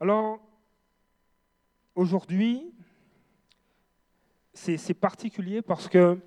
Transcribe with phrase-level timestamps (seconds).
[0.00, 0.38] Alors,
[1.96, 2.72] aujourd'hui,
[4.54, 6.18] c'est particulier parce que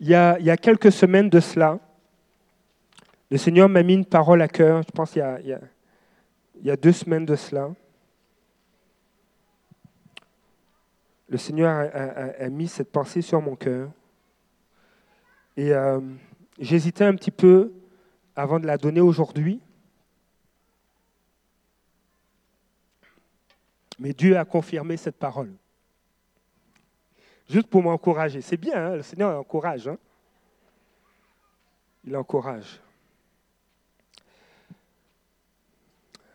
[0.00, 1.78] il y, a, quelques semaines de cela,
[3.30, 5.58] le Seigneur m'a mis une parole à cœur, je pense il
[6.64, 7.70] y a, deux semaines de cela.
[11.28, 13.88] Le Seigneur a mis cette pensée sur mon cœur.
[15.56, 16.00] Et euh,
[16.58, 17.72] j'hésitais un petit peu
[18.34, 19.60] avant de la donner aujourd'hui.
[24.02, 25.54] Mais Dieu a confirmé cette parole.
[27.48, 28.40] Juste pour m'encourager.
[28.40, 29.86] C'est bien, hein, le Seigneur encourage.
[29.86, 29.96] Hein?
[32.02, 32.80] Il encourage.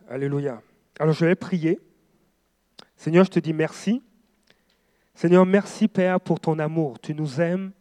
[0.08, 0.62] Alléluia.
[0.98, 1.78] Alors je vais prier.
[2.96, 4.02] Seigneur, je te dis merci.
[5.14, 6.98] Seigneur, merci Père pour ton amour.
[6.98, 7.72] Tu nous aimes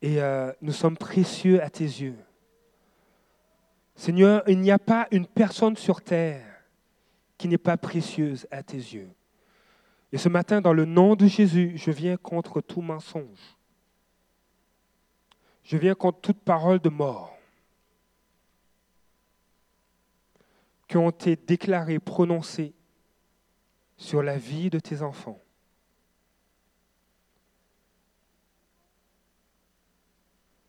[0.00, 2.16] et euh, nous sommes précieux à tes yeux.
[3.94, 6.55] Seigneur, il n'y a pas une personne sur terre
[7.38, 9.10] qui n'est pas précieuse à tes yeux.
[10.12, 13.56] Et ce matin, dans le nom de Jésus, je viens contre tout mensonge.
[15.64, 17.36] Je viens contre toute parole de mort
[20.88, 22.72] qui ont été déclarées, prononcées
[23.96, 25.40] sur la vie de tes enfants.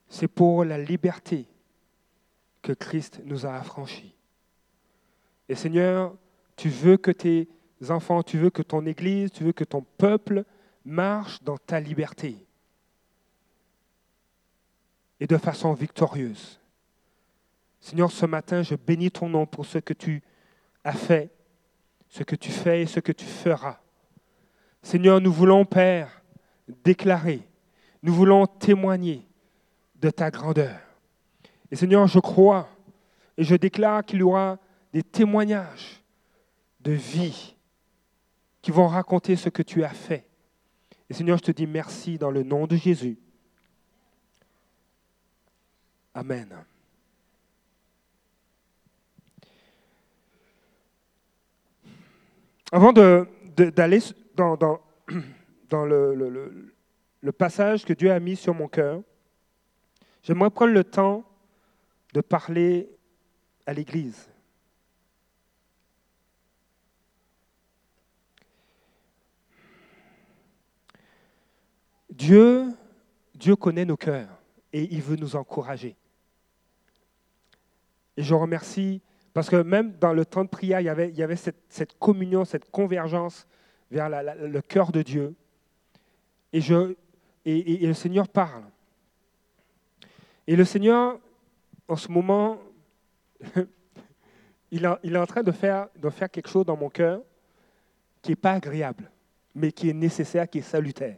[0.10, 1.48] C'est pour la liberté
[2.62, 4.16] que Christ nous a affranchis.
[5.48, 6.16] Et Seigneur,
[6.58, 7.48] tu veux que tes
[7.90, 10.44] enfants, tu veux que ton Église, tu veux que ton peuple
[10.84, 12.36] marche dans ta liberté
[15.20, 16.60] et de façon victorieuse.
[17.80, 20.22] Seigneur, ce matin, je bénis ton nom pour ce que tu
[20.84, 21.30] as fait,
[22.10, 23.80] ce que tu fais et ce que tu feras.
[24.82, 26.24] Seigneur, nous voulons, Père,
[26.84, 27.48] déclarer,
[28.02, 29.28] nous voulons témoigner
[29.96, 30.80] de ta grandeur.
[31.70, 32.68] Et Seigneur, je crois
[33.38, 34.58] et je déclare qu'il y aura
[34.92, 36.02] des témoignages
[36.82, 37.56] de vie
[38.62, 40.28] qui vont raconter ce que tu as fait.
[41.10, 43.18] Et Seigneur, je te dis merci dans le nom de Jésus.
[46.14, 46.66] Amen.
[52.72, 54.00] Avant d'aller
[54.36, 54.82] dans,
[55.72, 59.02] le passage que Dieu a mis sur mon cœur,
[60.24, 61.24] j'aimerais prendre le temps
[62.14, 62.90] de parler
[63.66, 64.30] à l'Église.
[72.18, 72.74] Dieu,
[73.36, 74.42] Dieu connaît nos cœurs
[74.74, 75.96] et il veut nous encourager.
[78.18, 79.02] Et je remercie,
[79.36, 83.46] parce que même dans le temps de prière, il y avait, cette, communion, cette convergence
[83.92, 85.36] vers le cœur de Dieu.
[86.52, 88.64] Et, le Seigneur parle.
[90.48, 91.20] Et le Seigneur,
[91.88, 92.58] en ce moment,
[94.72, 95.88] il, est en train de faire
[96.32, 97.22] quelque chose dans mon cœur
[98.24, 99.12] qui n'est pas agréable,
[99.54, 101.18] mais qui est nécessaire, qui est salutaire.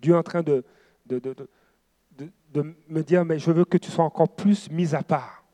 [0.00, 0.64] Dieu est en train de,
[1.06, 5.44] de, me dire, mais je veux que tu sois encore plus mis à part.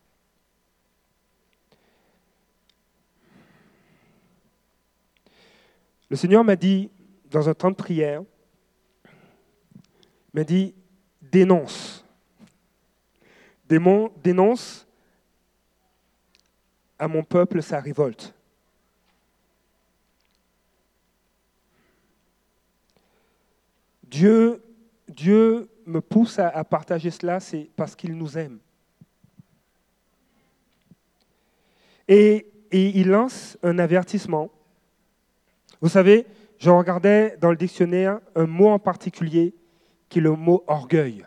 [6.11, 6.91] Le Seigneur m'a dit,
[7.31, 8.23] dans un temps de prière,
[10.33, 10.75] m'a dit,
[11.23, 12.05] dénonce.
[13.69, 14.87] Démon, dénonce
[16.99, 18.35] à mon peuple sa révolte.
[24.15, 28.59] Dieu, me pousse à, partager cela, c'est parce qu'il nous aime.
[32.07, 34.51] Et, il lance un avertissement.
[35.81, 36.27] Vous savez,
[36.59, 39.55] je regardais dans le dictionnaire un mot en particulier
[40.09, 41.25] qui est le mot orgueil.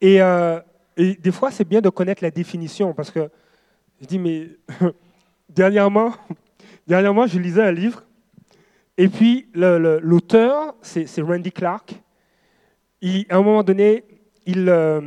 [0.00, 0.60] Et, euh,
[0.96, 3.30] des fois, c'est bien de connaître la définition parce que
[4.00, 4.50] je dis, mais
[5.48, 6.14] dernièrement,
[7.26, 8.07] je lisais un livre
[9.00, 11.94] et puis, l'auteur, c'est Randy Clark.
[13.02, 14.02] à un moment donné,
[14.44, 15.00] il, euh,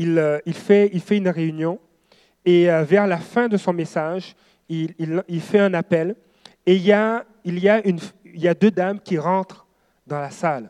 [0.00, 1.78] euh, il, fait, il, fait, une réunion
[2.44, 4.34] et euh, vers la fin de son message,
[4.68, 6.16] il, fait un appel
[6.66, 7.24] et il y, a,
[8.54, 9.64] deux dames qui rentrent
[10.04, 10.68] dans la salle.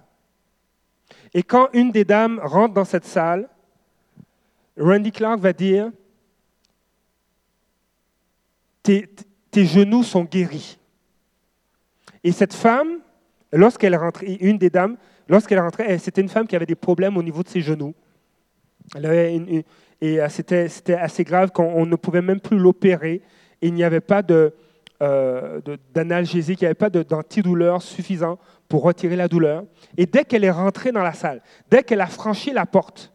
[1.32, 3.49] Et quand une des dames rentre dans cette salle,
[4.79, 5.91] Randy Clark va dire,
[8.82, 9.06] tes
[9.55, 10.76] genoux sont guéris.
[12.24, 12.98] Et cette femme,
[13.52, 14.96] lorsqu'elle rentrait, une des dames,
[15.28, 17.94] lorsqu'elle rentrait, c'était une femme qui avait des problèmes au niveau de ses genoux.
[18.96, 19.64] et
[20.02, 23.22] euh, c'était, assez grave qu'on ne pouvait même plus l'opérer.
[23.60, 24.54] Il n'y avait pas de,
[25.02, 25.60] euh,
[25.92, 28.38] d'analgésie, il n'y avait pas d'antidouleur suffisant
[28.69, 29.64] pour retirer la douleur.
[29.96, 33.12] Et dès qu'elle est rentrée dans la salle, dès qu'elle a franchi la porte,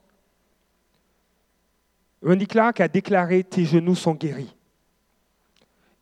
[2.21, 4.53] Wendy Clark a déclaré Tes genoux sont guéris.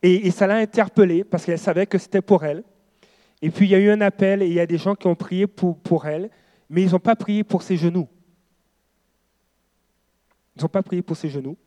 [0.01, 2.63] Et, ça l'a interpellée parce qu'elle savait que c'était pour elle.
[3.41, 5.07] Et puis il y a eu un appel et il y a des gens qui
[5.07, 6.29] ont prié pour, pour elle,
[6.69, 8.07] mais ils n'ont pas prié pour ses genoux.
[10.55, 11.57] Ils n'ont pas prié pour ses genoux.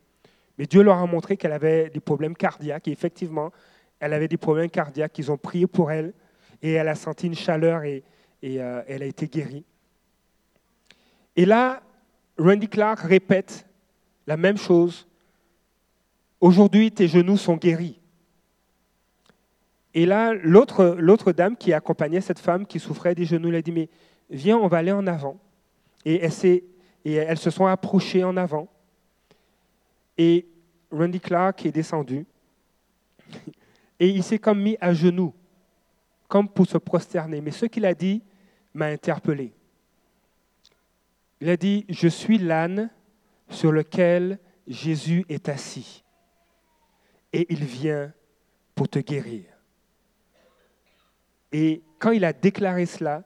[0.56, 2.88] Mais Dieu leur a montré qu'elle avait des problèmes cardiaques.
[2.88, 3.52] Et effectivement,
[4.00, 5.16] elle avait des problèmes cardiaques.
[5.18, 6.12] Ils ont prié pour elle.
[6.62, 8.02] Et elle a senti une chaleur et,
[8.44, 9.64] euh, elle a été guérie.
[11.36, 11.82] Et là,
[12.36, 13.66] Randy Clark répète
[14.26, 15.06] la même chose.
[16.40, 17.97] Aujourd'hui, tes genoux sont guéris.
[19.94, 23.72] Et là, l'autre dame qui accompagnait cette femme qui souffrait des genoux, elle a dit,
[23.72, 23.88] mais
[24.30, 25.38] viens, on va aller en avant.
[26.04, 26.26] Et,
[27.04, 28.68] et elles se sont approchées en avant.
[30.16, 30.46] Et
[30.90, 32.26] Randy Clark est descendu.
[34.00, 35.34] Et il s'est comme mis à genoux,
[36.28, 37.40] comme pour se prosterner.
[37.40, 38.22] Mais ce qu'il a dit
[38.72, 39.52] m'a interpellé.
[41.40, 42.90] Il a dit, je suis l'âne
[43.48, 44.38] sur lequel
[44.68, 46.04] Jésus est assis.
[47.32, 48.12] Et il vient
[48.76, 49.57] pour te guérir.
[51.52, 53.24] Et quand il a déclaré cela,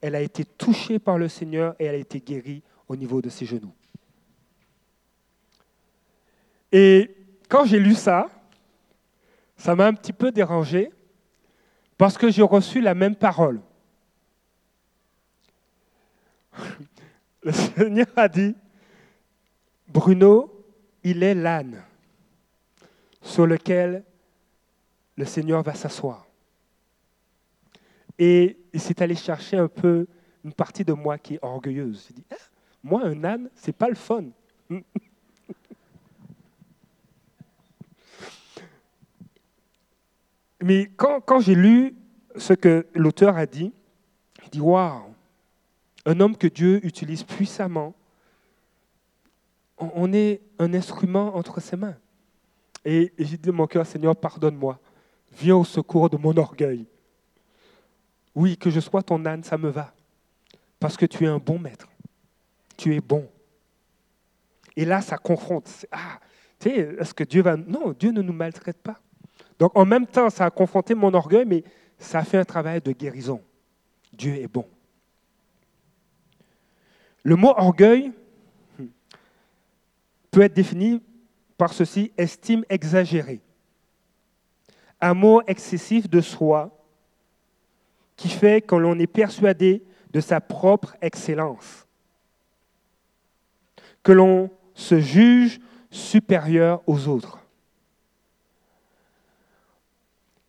[0.00, 3.28] elle a été touchée par le Seigneur et elle a été guérie au niveau de
[3.28, 3.74] ses genoux.
[6.70, 7.14] Et
[7.48, 8.28] quand j'ai lu ça,
[9.56, 10.90] ça m'a un petit peu dérangé
[11.96, 13.60] parce que j'ai reçu la même parole.
[17.42, 18.54] Le Seigneur a dit,
[19.88, 20.64] Bruno,
[21.02, 21.82] il est l'âne
[23.22, 24.04] sur lequel
[25.16, 26.27] le Seigneur va s'asseoir.
[28.18, 30.06] Et il s'est allé chercher un peu
[30.44, 32.06] une partie de moi qui est orgueilleuse.
[32.08, 32.36] J'ai dit, ah,
[32.82, 34.24] moi, un âne, c'est pas le fun.
[40.60, 41.94] Mais quand, j'ai lu
[42.36, 43.72] ce que l'auteur a dit,
[44.42, 45.14] j'ai dit Waouh,
[46.04, 47.94] un homme que Dieu utilise puissamment,
[49.78, 51.96] on est un instrument entre ses mains.
[52.84, 54.80] Et j'ai dit mon cœur, Seigneur, pardonne-moi.
[55.38, 56.86] Viens au secours de mon orgueil.
[58.38, 59.92] Oui, que je sois ton âne, ça me va.
[60.78, 61.88] Parce que tu es un bon maître.
[62.76, 63.28] Tu es bon.
[64.76, 65.68] Et là, ça confronte.
[65.90, 66.20] Ah,
[66.60, 67.56] tu sais, est-ce que Dieu va...
[67.56, 69.00] Non, Dieu ne nous maltraite pas.
[69.58, 71.64] Donc en même temps, ça a confronté mon orgueil, mais
[71.98, 73.42] ça a fait un travail de guérison.
[74.12, 74.68] Dieu est bon.
[77.24, 78.12] Le mot orgueil
[80.30, 81.02] peut être défini
[81.56, 83.40] par ceci, estime exagérée.
[85.00, 86.77] Amour excessif de soi
[88.18, 89.82] qui fait que l'on est persuadé
[90.12, 91.86] de sa propre excellence,
[94.02, 95.60] que l'on se juge
[95.90, 97.38] supérieur aux autres.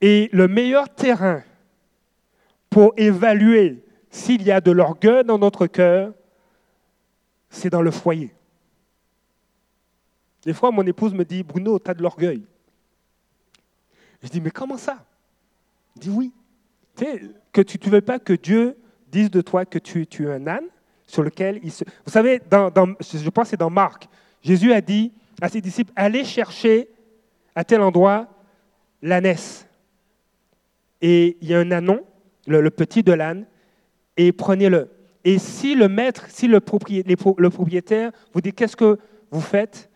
[0.01, 1.44] Et le meilleur terrain
[2.71, 6.13] pour évaluer s'il y a de l'orgueil dans notre cœur,
[7.50, 8.33] c'est dans le foyer.
[10.42, 12.44] Des fois, mon épouse me dit, Bruno, tu as de l'orgueil.
[14.24, 15.06] Je dis, mais comment ça?
[15.95, 16.33] Il dit, oui.
[17.00, 20.46] Tu que tu ne veux pas que Dieu dise de toi que tu, es un
[20.48, 20.66] âne
[21.07, 21.84] sur lequel il se...
[22.06, 24.07] Vous savez, je pense que c'est dans Marc,
[24.44, 25.12] Jésus a dit
[25.42, 26.90] à ses disciples, allez chercher
[27.56, 28.28] à tel endroit
[29.01, 29.68] l'ânesse
[31.01, 32.01] et il y a un anon,
[32.48, 33.45] le, petit de l'âne,
[34.18, 34.90] et prenez-le.
[35.24, 39.00] Et si le maître, si le propriétaire, vous dit qu'est-ce que
[39.31, 39.90] vous faites,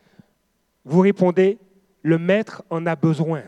[0.86, 1.58] vous répondez,
[2.02, 3.44] le maître en a besoin.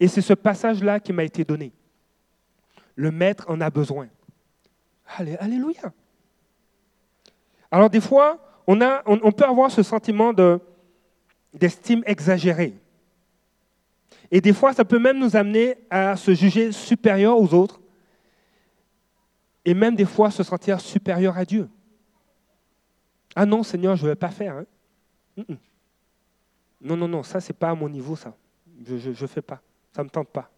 [0.00, 1.72] Et c'est ce passage-là qui m'a été donné.
[2.94, 4.08] Le maître en a besoin.
[5.16, 5.92] Alléluia.
[7.70, 10.32] Alors des fois, on, peut avoir ce sentiment
[11.52, 12.74] d'estime exagérée.
[14.30, 17.80] Et des fois, ça peut même nous amener à se juger supérieur aux autres
[19.64, 21.68] et même des fois se sentir supérieur à Dieu.
[23.34, 24.56] Ah non, Seigneur, je ne vais pas faire.
[25.38, 25.56] Hein.
[26.80, 28.36] Non, non, non, ça, ce n'est pas à mon niveau, ça.
[28.84, 29.60] Je ne fais pas.
[29.92, 30.50] Ça ne me tente pas.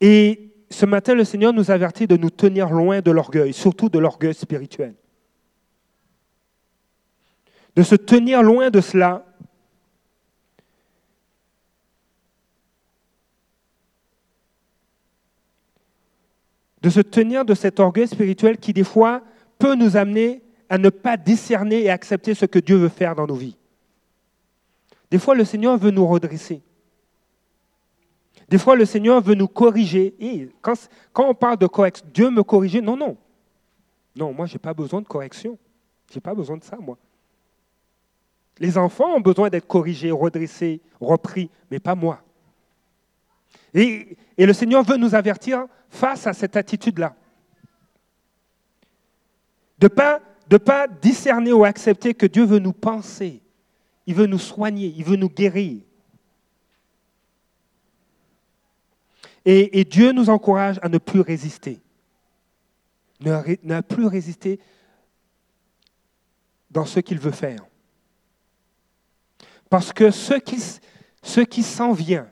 [0.00, 3.98] Et ce matin, le Seigneur nous avertit de nous tenir loin de l'orgueil, surtout de
[3.98, 4.94] l'orgueil spirituel.
[7.74, 9.24] De se tenir loin de cela
[16.88, 19.22] de se tenir de cet orgueil spirituel qui, des fois,
[19.58, 23.26] peut nous amener à ne pas discerner et accepter ce que Dieu veut faire dans
[23.26, 23.57] nos vies.
[25.10, 26.62] Des fois, le Seigneur veut nous redresser.
[28.48, 30.14] Des fois, le Seigneur veut nous corriger.
[30.18, 30.74] Et quand,
[31.16, 33.16] on parle de correction, Dieu me corriger, non, non.
[34.16, 35.58] Non, moi, je n'ai pas besoin de correction.
[36.10, 36.96] Je n'ai pas besoin de ça, moi.
[38.58, 42.22] Les enfants ont besoin d'être corrigés, redressés, repris, mais pas moi.
[43.74, 47.14] Et, le Seigneur veut nous avertir face à cette attitude-là.
[49.78, 53.42] De ne pas de pas discerner ou accepter que Dieu veut nous penser,
[54.08, 55.82] il veut nous soigner, il veut nous guérir.
[59.44, 61.78] Et, Dieu nous encourage à ne plus résister,
[63.20, 64.58] ne, plus résister
[66.70, 67.66] dans ce qu'il veut faire.
[69.68, 72.30] Parce que ce qui, s'en vient,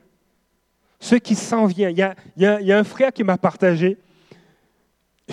[0.99, 3.99] ce qui s'en vient, il y a, y a un frère qui m'a partagé,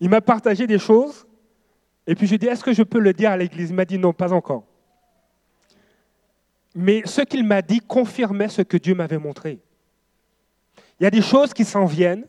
[0.00, 1.26] il m'a partagé des choses,
[2.06, 3.70] et puis je lui ai dit, est-ce que je peux le dire à l'église?
[3.70, 4.67] Il m'a dit, non, pas encore.
[6.80, 9.58] Mais ce qu'il m'a dit confirmait ce que Dieu m'avait montré.
[11.00, 12.24] Il y a des choses qui s'en viennent,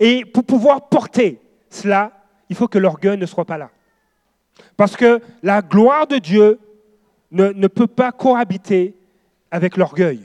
[0.00, 2.10] et pour pouvoir porter cela,
[2.48, 3.70] il faut que l'orgueil ne soit pas là.
[4.78, 6.58] Parce que la gloire de Dieu
[7.30, 8.96] ne, ne peut pas cohabiter
[9.50, 10.22] avec l'orgueil.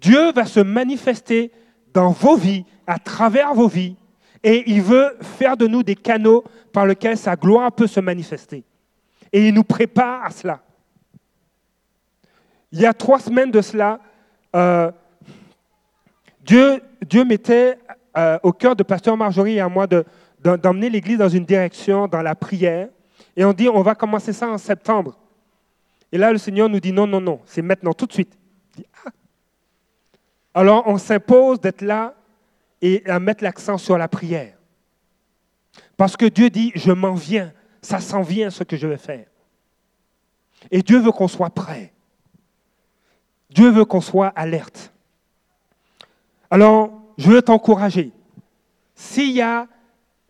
[0.00, 1.52] Dieu va se manifester
[1.94, 3.94] dans vos vies, à travers vos vies,
[4.42, 8.64] et il veut faire de nous des canaux par lesquels sa gloire peut se manifester.
[9.32, 10.65] Et il nous prépare à cela.
[12.72, 14.00] Il y a trois semaines de cela,
[14.54, 14.90] euh,
[16.40, 17.78] Dieu, Dieu mettait
[18.16, 22.22] euh, au cœur de Pasteur Marjorie et à moi d'emmener l'Église dans une direction, dans
[22.22, 22.88] la prière.
[23.36, 25.18] Et on dit, on va commencer ça en septembre.
[26.12, 28.38] Et là, le Seigneur nous dit, non, non, non, c'est maintenant, tout de suite.
[29.04, 29.10] Ah.
[30.54, 32.14] Alors, on s'impose d'être là
[32.80, 34.54] et à mettre l'accent sur la prière.
[35.96, 39.26] Parce que Dieu dit, je m'en viens, ça s'en vient ce que je vais faire.
[40.70, 41.92] Et Dieu veut qu'on soit prêt.
[43.56, 44.92] Dieu veut qu'on soit alerte.
[46.50, 48.12] Alors, je veux t'encourager.
[48.94, 49.66] S'il y a,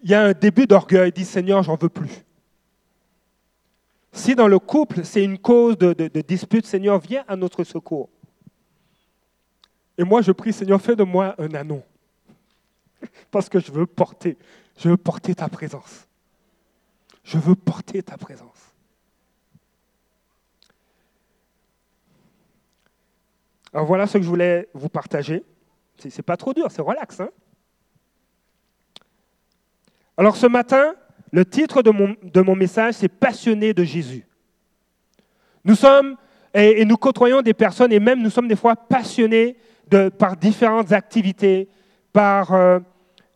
[0.05, 2.25] y a un début d'orgueil, dis Seigneur, j'en veux plus.
[4.13, 8.09] Si dans le couple, c'est une cause de, de dispute, Seigneur, viens à notre secours.
[9.99, 11.83] Et moi, je prie, Seigneur, fais de moi un anon.
[13.33, 14.39] Parce que je veux porter,
[14.79, 16.07] je veux porter ta présence.
[17.25, 18.56] Je veux porter ta présence.
[23.77, 25.45] Alors voilà ce que je voulais vous partager.
[25.99, 27.21] C'est pas trop dur, c'est relax.
[27.21, 27.29] Hein
[30.17, 30.95] Alors ce matin,
[31.31, 31.91] le titre de
[32.41, 34.27] mon, message, c'est Passionné de Jésus.
[35.63, 36.17] Nous sommes,
[36.55, 39.59] et, nous côtoyons des personnes, et même nous sommes des fois passionnés
[40.19, 41.69] par différentes activités,
[42.15, 42.79] par euh,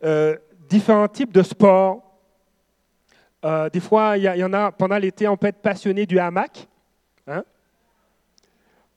[0.03, 0.35] euh,
[0.67, 2.01] différents types de sports.
[3.45, 6.67] Euh, des fois, il y, en a, pendant l'été, on peut être passionné du hamac.
[7.27, 7.43] Hein.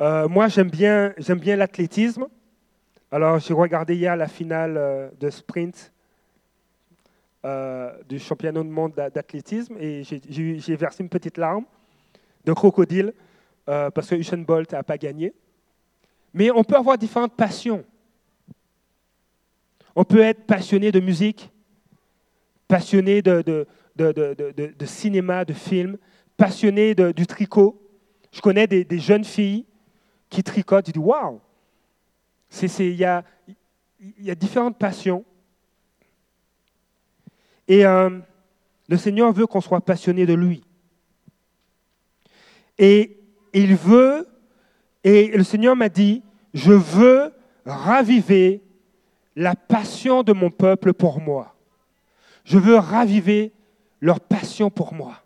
[0.00, 2.26] Moi, j'aime bien, j'aime bien l'athlétisme.
[3.10, 5.92] Alors, j'ai regardé hier la finale de sprint
[8.08, 11.64] du championnat du monde d'athlétisme et j'ai versé une petite larme
[12.44, 13.12] de crocodile
[13.66, 15.32] parce que Usain Bolt n'a pas gagné.
[16.34, 17.84] Mais on peut avoir différentes passions.
[19.94, 21.50] On peut être passionné de musique,
[22.66, 25.96] passionné de, de, cinéma, de film,
[26.36, 27.80] passionné du tricot.
[28.32, 29.64] Je connais des, jeunes filles
[30.34, 30.88] qui tricotent.
[30.88, 31.40] Je dis, waouh!
[32.62, 33.24] Il y a,
[34.18, 35.24] y a différentes passions.
[37.66, 38.18] Et euh,
[38.88, 40.62] le Seigneur veut qu'on soit passionné de lui.
[42.78, 43.16] Et
[43.52, 44.28] il veut,
[45.04, 46.22] et le Seigneur m'a dit,
[46.52, 47.32] je veux
[47.64, 48.62] raviver
[49.36, 51.54] la passion de mon peuple pour moi.
[52.44, 53.52] Je veux raviver
[54.00, 55.22] leur passion pour moi.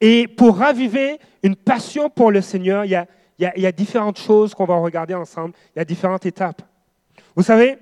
[0.00, 4.76] Et pour raviver une passion pour le Seigneur, il y a, différentes choses qu'on va
[4.76, 5.54] regarder ensemble.
[5.74, 6.62] Il y a différentes étapes.
[7.34, 7.78] Vous savez,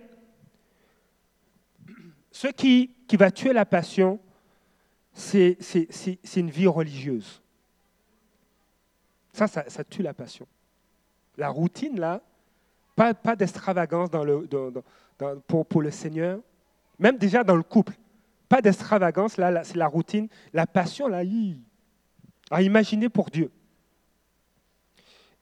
[2.31, 4.19] ce qui, va tuer la passion,
[5.13, 5.57] c'est
[6.37, 7.41] une vie religieuse.
[9.33, 10.47] Ça, ça, ça tue la passion.
[11.37, 12.21] La routine, là,
[12.95, 14.11] pas, pas d'extravagance
[15.49, 16.39] pour, pour, le Seigneur.
[16.99, 17.95] Même déjà dans le couple.
[18.49, 20.29] Pas d'extravagance, là, c'est la routine.
[20.53, 21.25] La passion, là,
[22.55, 23.51] à imaginer pour Dieu.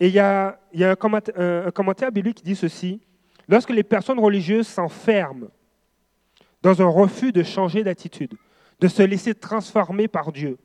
[0.00, 3.00] Et il y a, un, commentaire biblique qui dit ceci.
[3.48, 5.48] Lorsque les personnes religieuses s'enferment
[6.62, 8.34] dans un refus de changer d'attitude,
[8.80, 10.56] de se laisser transformer par Dieu,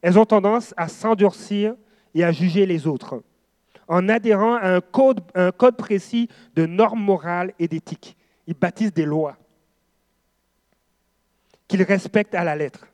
[0.00, 1.76] elles ont tendance à s'endurcir
[2.14, 3.22] et à juger les autres
[3.88, 8.16] en adhérant à un code, un code précis de normes morales et d'éthique.
[8.46, 9.36] Ils bâtissent des lois
[11.68, 12.86] qu'ils respectent à la lettre.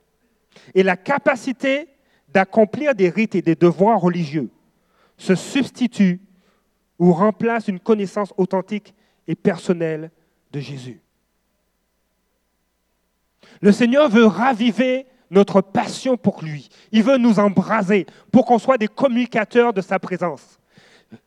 [0.75, 1.87] Et la capacité
[2.33, 4.49] d'accomplir des rites et des devoirs religieux
[5.17, 6.21] se substitue
[6.97, 8.93] ou remplace une connaissance authentique
[9.27, 10.11] et personnelle
[10.51, 11.01] de Jésus.
[13.61, 16.69] Le Seigneur veut raviver notre passion pour lui.
[16.91, 20.59] Il veut nous embraser pour qu'on soit des communicateurs de sa présence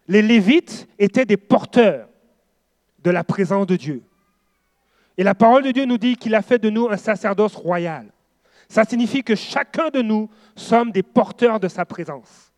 [0.08, 2.08] les Lévites étaient des porteurs
[3.02, 4.02] de la présence de Dieu.
[5.18, 8.06] Et la parole de Dieu nous dit qu'il a fait de nous un sacerdoce royal.
[8.72, 12.50] Ça signifie que chacun de nous sommes des porteurs de sa présence.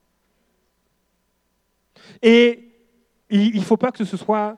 [2.22, 2.70] Et
[3.28, 4.56] il ne faut pas que ce soit...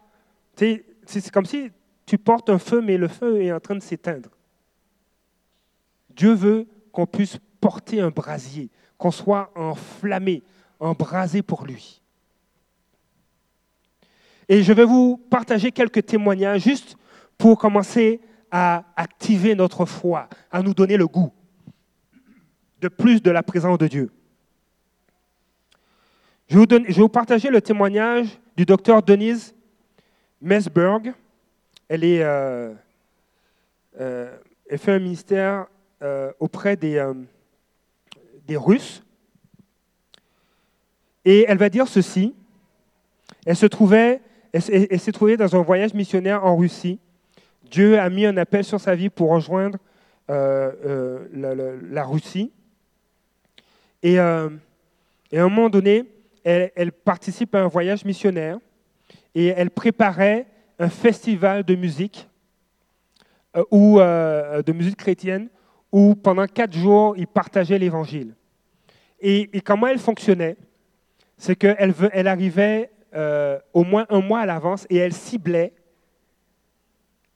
[0.54, 1.70] C'est comme si
[2.04, 4.28] tu portes un feu, mais le feu est en train de s'éteindre.
[6.10, 10.42] Dieu veut qu'on puisse porter un brasier, qu'on soit enflammé,
[10.78, 12.02] embrasé pour lui.
[14.46, 16.98] Et je vais vous partager quelques témoignages juste
[17.38, 18.20] pour commencer
[18.50, 21.32] à activer notre foi, à nous donner le goût
[22.80, 24.10] de plus de la présence de Dieu.
[26.48, 29.52] Je vais vous, partager le témoignage du docteur Denise
[30.40, 31.12] Mesberg.
[31.88, 32.72] Elle, euh,
[34.00, 34.36] euh,
[34.76, 35.66] fait un ministère
[36.02, 37.04] euh, auprès des,
[38.50, 39.02] Russes.
[41.24, 42.32] Et elle va dire ceci.
[43.44, 44.20] Elle se trouvait,
[44.52, 47.00] elle, s'est trouvée dans un voyage missionnaire en Russie.
[47.64, 49.78] Dieu a mis un appel sur sa vie pour rejoindre
[50.28, 52.52] la, Russie.
[54.06, 56.04] Et, et, à un moment donné,
[56.44, 58.58] elle, participe à un voyage missionnaire
[59.34, 60.46] et elle préparait
[60.78, 62.28] un festival de musique
[63.56, 65.48] euh, euh, de musique chrétienne
[65.90, 68.34] où pendant quatre jours, ils partageaient l'évangile.
[69.18, 70.56] Et, comment elle fonctionnait
[71.38, 75.72] C'est qu'elle elle arrivait euh, au moins un mois à l'avance et elle ciblait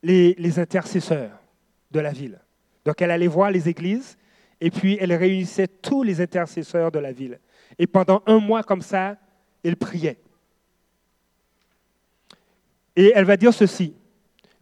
[0.02, 1.38] les, intercesseurs
[1.90, 2.38] de la ville.
[2.84, 4.18] Donc elle allait voir les églises
[4.60, 7.38] et puis elle réunissait tous les intercesseurs de la ville.
[7.78, 9.16] Et pendant un mois comme ça,
[9.64, 10.18] elle priait.
[12.96, 13.94] Et elle va dire ceci.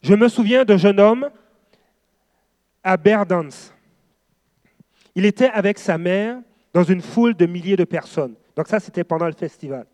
[0.02, 1.28] Je me souviens d'un jeune homme
[2.84, 3.72] à Berdans.
[5.14, 6.38] Il était avec sa mère
[6.72, 8.34] dans une foule de milliers de personnes.
[8.54, 9.86] Donc ça, c'était pendant le festival.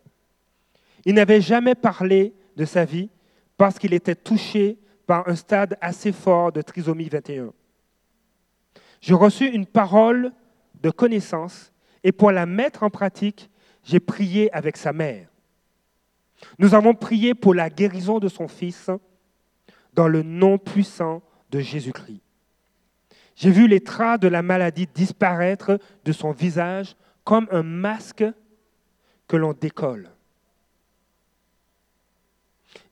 [1.04, 3.08] Il n'avait jamais parlé de sa vie
[3.56, 7.52] parce qu'il était touché par un stade assez fort de trisomie 21.
[9.04, 10.32] J'ai reçu une parole
[10.80, 13.50] de connaissance et pour la mettre en pratique,
[13.82, 15.28] j'ai prié avec sa mère.
[16.58, 18.88] Nous avons prié pour la guérison de son fils
[19.93, 22.23] dans le nom puissant de Jésus-Christ.
[23.36, 28.25] J'ai vu les traces de la maladie disparaître de son visage comme un masque
[29.28, 30.08] que l'on décolle.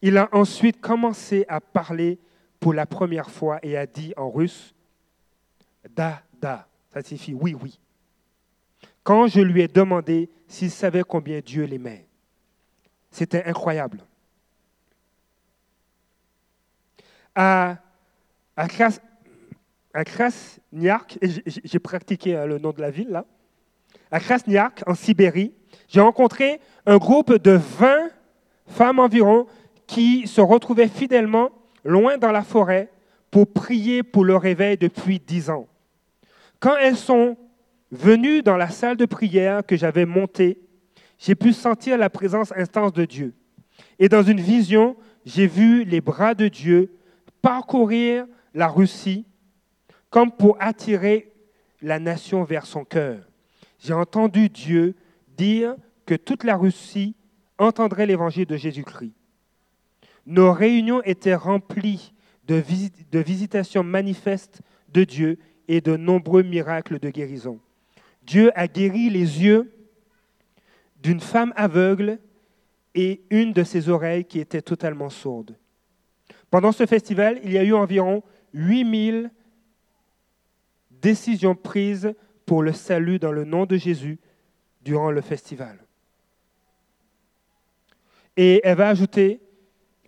[0.02, 2.18] Il a ensuite commencé à parler
[2.60, 4.74] pour la première fois et a dit en russe,
[5.88, 7.78] Da, da, ça signifie oui, oui
[9.02, 12.06] quand je lui ai demandé s'il savait combien Dieu l'aimait.
[13.10, 14.00] C'était incroyable.
[17.34, 17.78] À,
[18.56, 18.68] à,
[20.04, 23.24] Krasniark, j'ai pratiqué hein, le nom de la ville là,
[24.10, 25.54] à Krasniark, en Sibérie,
[25.88, 28.10] j'ai rencontré un groupe de 20
[28.66, 29.46] femmes environ
[29.86, 31.50] qui se retrouvaient fidèlement
[31.84, 32.90] loin dans la forêt
[33.30, 35.66] pour prier pour le réveil depuis dix ans.
[36.62, 37.36] Quand elles sont
[37.92, 40.58] Venu dans la salle de prière que j'avais montée,
[41.18, 43.34] j'ai pu sentir la présence intense de Dieu.
[43.98, 44.96] Et dans une vision,
[45.26, 46.96] j'ai vu les bras de Dieu
[47.42, 49.26] parcourir la Russie
[50.08, 51.34] comme pour attirer
[51.82, 53.28] la nation vers son cœur.
[53.78, 54.94] J'ai entendu Dieu
[55.36, 57.14] dire que toute la Russie
[57.58, 59.12] entendrait l'évangile de Jésus-Christ.
[60.24, 62.14] Nos réunions étaient remplies
[62.46, 62.62] de,
[63.10, 65.38] de visitations manifestes de Dieu
[65.72, 67.58] et de nombreux miracles de guérison.
[68.24, 69.72] Dieu a guéri les yeux
[71.02, 72.18] d'une femme aveugle
[72.94, 75.56] et une de ses oreilles qui était totalement sourde.
[76.50, 79.30] Pendant ce festival, il y a eu environ 8000
[80.90, 82.12] décisions prises
[82.44, 84.18] pour le salut dans le nom de Jésus
[84.82, 85.78] durant le festival.
[88.36, 89.40] Et elle va ajouter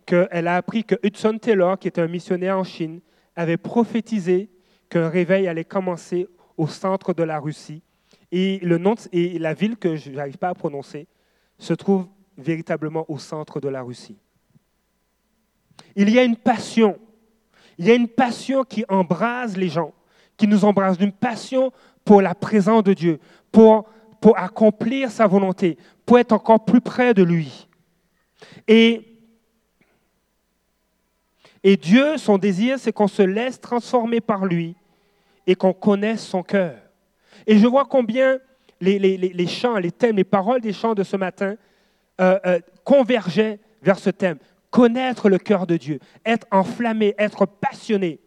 [0.05, 3.01] qu'elle a appris que Hudson Taylor, qui est un missionnaire en Chine,
[3.35, 4.51] avait prophétisé
[4.89, 7.83] qu'un réveil allait commencer au centre de la Russie
[8.33, 11.07] et, le nom et la ville que je n'arrive pas à prononcer
[11.59, 14.19] se trouve véritablement au centre de la Russie.
[15.97, 16.99] Il y a une passion.
[17.79, 19.93] Il y a une passion qui embrase les gens,
[20.37, 21.73] qui nous embrase, une passion
[22.05, 23.19] pour la présence de Dieu,
[23.51, 23.89] pour,
[24.21, 27.69] pour accomplir sa volonté, pour être encore plus près de lui.
[28.69, 29.14] Et,
[31.67, 34.77] et Dieu, son désir, c'est qu'on se laisse transformer par lui
[35.47, 36.77] et qu'on connaisse son cœur.
[37.47, 38.39] Et je vois combien
[38.83, 41.57] les, chants, les thèmes, les paroles des chants de ce matin
[42.21, 44.37] euh, euh, convergeaient vers ce thème.
[44.71, 48.21] Connaître le cœur de Dieu, être enflammé, être passionné.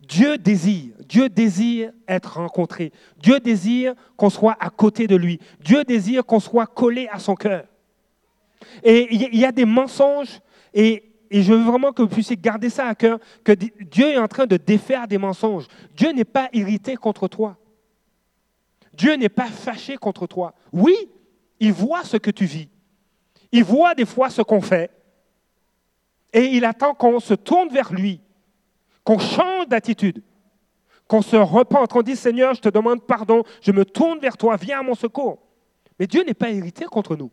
[0.00, 2.90] Dieu désire, Dieu désire être rencontré.
[3.18, 5.38] Dieu désire qu'on soit à côté de lui.
[5.60, 7.66] Dieu désire qu'on soit collé à son cœur.
[8.82, 10.40] Et il y a des mensonges
[10.76, 14.28] et je veux vraiment que vous puissiez garder ça à cœur, que Dieu est en
[14.28, 15.66] train de défaire des mensonges.
[15.96, 17.56] Dieu n'est pas irrité contre toi.
[18.92, 20.54] Dieu n'est pas fâché contre toi.
[20.72, 20.94] Oui,
[21.60, 22.68] il voit ce que tu vis.
[23.52, 24.90] Il voit des fois ce qu'on fait.
[26.32, 28.20] Et il attend qu'on se tourne vers lui,
[29.04, 30.22] qu'on change d'attitude,
[31.08, 34.56] qu'on se repente, qu'on dise Seigneur, je te demande pardon, je me tourne vers toi,
[34.56, 35.38] viens à mon secours.
[35.98, 37.30] Mais Dieu n'est pas irrité contre nous.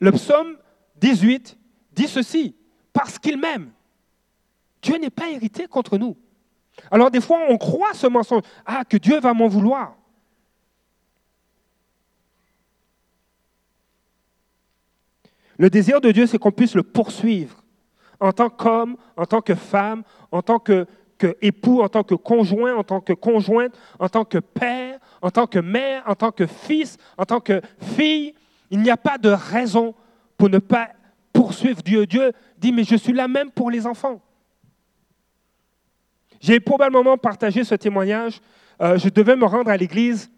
[0.00, 0.56] Le psaume
[0.96, 1.58] 18
[1.92, 2.56] dit ceci,
[2.92, 3.72] parce qu'il m'aime.
[4.82, 6.16] Dieu n'est pas irrité contre nous.
[6.90, 9.96] Alors des fois, on croit ce mensonge, ah, que Dieu va m'en vouloir.
[15.58, 17.64] Le désir de Dieu, c'est qu'on puisse le poursuivre
[18.20, 20.86] en tant qu'homme, en tant que femme, en tant que,
[21.42, 25.48] époux, en tant que conjoint, en tant que conjointe, en tant que père, en tant
[25.48, 28.34] que mère, en tant que fils, en tant que fille.
[28.70, 29.94] Il n'y a pas de raison
[30.36, 30.90] pour ne pas
[31.32, 32.06] poursuivre Dieu.
[32.06, 34.20] Dieu dit, mais je suis là même pour les enfants.
[36.40, 38.40] J'ai probablement partagé ce témoignage.
[38.80, 40.30] Euh, je devais me rendre à l'église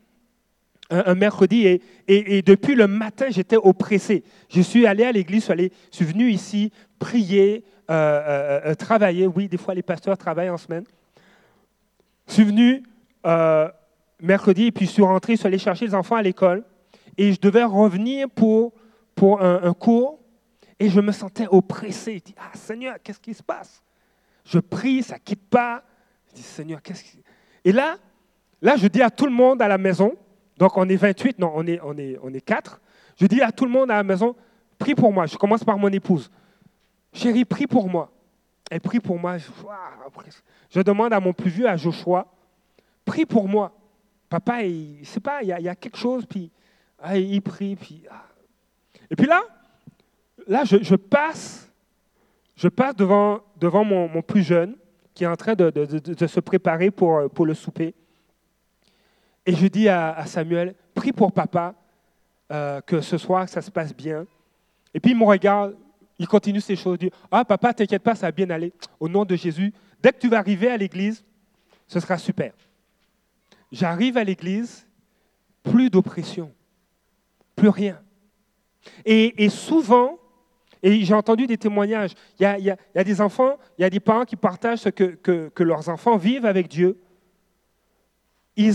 [0.88, 4.24] un, mercredi et, depuis le matin, j'étais oppressé.
[4.48, 9.28] Je suis allé à l'église, je suis, venu ici prier, euh, euh, travailler.
[9.28, 10.82] Oui, des fois les pasteurs travaillent en semaine.
[12.26, 12.82] Je suis venu
[14.20, 16.64] mercredi et puis je suis rentré, je suis allé chercher les enfants à l'école
[17.20, 18.72] et je devais revenir pour,
[19.14, 20.18] pour un, cours
[20.78, 22.14] et je me sentais oppressé.
[22.14, 23.82] Je dis, ah Seigneur, qu'est-ce qui se passe?
[24.42, 25.84] Je prie, ça ne quitte pas.
[26.30, 27.22] Je dis, Seigneur, qu'est-ce qui...
[27.62, 27.98] Et là,
[28.62, 30.14] là, je dis à tout le monde à la maison,
[30.56, 32.80] donc on est 28, non, on est, on est, on est 4.
[33.20, 34.34] Je dis à tout le monde à la maison,
[34.78, 35.26] prie pour moi.
[35.26, 36.30] Je commence par mon épouse.
[37.12, 38.10] Chérie, prie pour moi.
[38.70, 39.36] Elle prie pour moi.
[40.70, 42.26] Je demande à mon plus vieux, à Joshua,
[43.04, 43.76] prie pour moi.
[44.30, 46.50] Papa, il ne sait pas, il y, a, quelque chose, puis
[47.02, 47.76] ah, il prie.
[47.76, 48.24] Puis, ah.
[49.10, 49.42] Et puis là,
[50.46, 51.70] là je, passe,
[52.56, 54.76] je passe devant, devant mon, plus jeune
[55.14, 57.94] qui est en train de, de se préparer pour, pour le souper.
[59.46, 61.74] Et je dis à, Samuel, prie pour papa,
[62.52, 64.26] euh, que ce soir, ça se passe bien.
[64.92, 65.76] Et puis il me regarde,
[66.18, 68.72] il continue ses choses, il dit, ah papa, t'inquiète pas, ça va bien aller.
[68.98, 71.24] Au nom de Jésus, dès que tu vas arriver à l'église,
[71.86, 72.52] ce sera super.
[73.72, 74.86] J'arrive à l'église,
[75.62, 76.52] plus d'oppression,
[77.60, 78.00] plus rien.
[79.04, 80.18] Et, souvent,
[80.82, 84.24] et j'ai entendu des témoignages, il y, a, des enfants, il y a des parents
[84.24, 85.14] qui partagent ce que,
[85.48, 86.98] que, leurs enfants vivent avec Dieu.
[88.56, 88.74] Ils,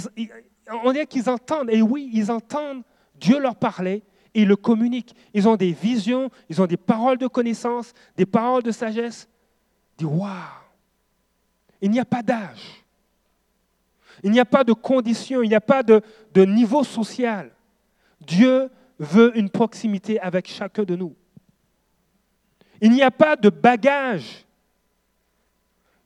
[0.83, 2.83] on dirait qu'ils entendent, et oui, ils entendent
[3.15, 4.03] Dieu leur parler
[4.35, 5.15] et ils le communiquent.
[5.33, 9.27] Ils ont des visions, ils ont des paroles de connaissance, des paroles de sagesse.
[9.97, 10.29] Dis, waouh!
[11.81, 12.85] Il n'y a pas d'âge.
[14.23, 16.01] Il n'y a pas de condition, il n'y a pas de
[16.35, 17.54] niveau social.
[18.25, 21.15] Dieu veut une proximité avec chacun de nous.
[22.81, 24.45] Il n'y a pas de bagage.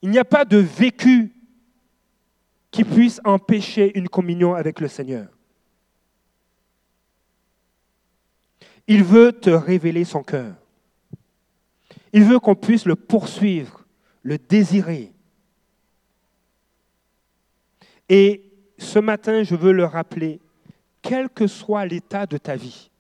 [0.01, 1.33] Il n'y a pas de vécu
[2.71, 5.27] qui puisse empêcher une communion avec le Seigneur.
[8.87, 10.55] Il veut te révéler son cœur.
[12.13, 13.85] Il veut qu'on puisse le poursuivre,
[14.23, 15.13] le désirer.
[18.07, 20.39] Et ce matin, je veux le rappeler,
[21.09, 22.91] quel que soit l'état de ta vie,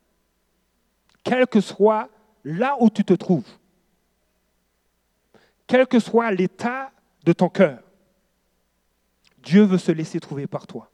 [1.23, 2.09] quel que soit
[2.43, 3.47] là où tu te trouves,
[5.67, 6.91] quel que soit l'état
[7.23, 7.83] de ton cœur,
[9.43, 10.89] Dieu veut se laisser trouver par toi.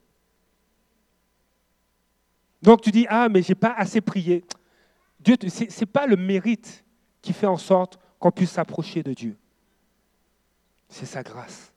[2.61, 4.43] Donc tu dis, ah, mais je n'ai pas assez prié.
[5.25, 6.83] Ce n'est pas le mérite
[7.21, 9.37] qui fait en sorte qu'on puisse s'approcher de Dieu.
[10.89, 11.71] C'est sa grâce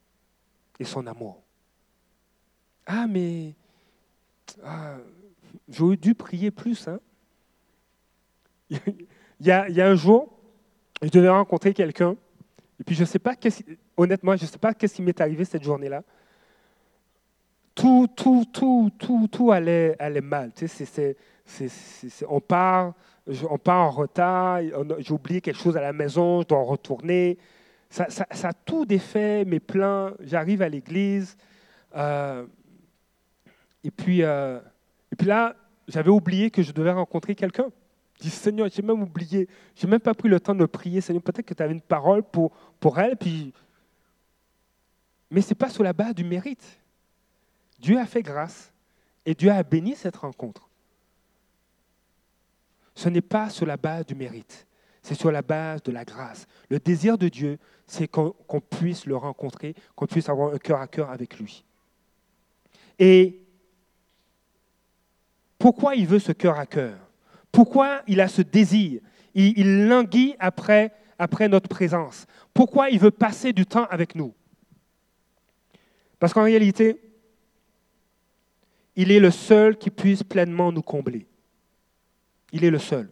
[0.81, 1.41] et son amour.
[2.85, 3.55] Ah, mais
[4.65, 4.97] ah,
[5.69, 6.89] j'aurais dû prier plus.
[6.89, 7.01] Hein?
[8.71, 9.07] il,
[9.41, 10.39] y a, un jour,
[11.03, 12.17] je devais rencontrer quelqu'un,
[12.81, 13.35] et puis je sais pas,
[13.97, 16.03] honnêtement, je ne sais pas qu'est-ce qui m'est arrivé cette journée-là
[17.75, 20.51] tout, tout, tout, tout, tout allait, mal.
[22.29, 22.95] On, part,
[23.49, 24.61] on part en retard,
[24.99, 27.39] j'ai oublié quelque chose à la maison, je dois retourner.
[27.89, 30.11] Ça, ça, ça a tout défait mes plans.
[30.21, 31.37] J'arrive à l'église.
[31.95, 32.47] Euh,
[33.85, 34.59] et, puis, euh,
[35.13, 37.71] et puis là, j'avais oublié que je devais rencontrer quelqu'un.
[38.17, 39.49] Je dis, Seigneur, j'ai même oublié.
[39.75, 41.01] J'ai même pas pris le temps de prier.
[41.01, 43.17] Seigneur, peut-être que tu avais une parole pour, pour elle.
[43.17, 43.53] Puis...
[45.31, 46.79] Mais ce n'est pas sur la base du mérite.
[47.79, 48.73] Dieu a fait grâce
[49.25, 50.69] et Dieu a béni cette rencontre.
[52.95, 54.67] Ce n'est pas sur la base du mérite,
[55.03, 56.49] c'est sur la base de la grâce.
[56.69, 58.35] Le désir de Dieu, c'est qu'on
[58.71, 61.65] puisse le rencontrer, qu'on puisse avoir un cœur à cœur avec lui.
[62.99, 63.48] Et
[65.59, 66.97] pourquoi il veut ce cœur à cœur?
[67.51, 69.01] Pourquoi il a ce désir?
[69.35, 74.35] Il, languit après, après notre présence Pourquoi il veut passer du temps avec nous?
[76.19, 77.01] Parce qu'en réalité,
[78.97, 81.27] il est le seul qui puisse pleinement nous combler.
[82.53, 83.09] Il est le seul.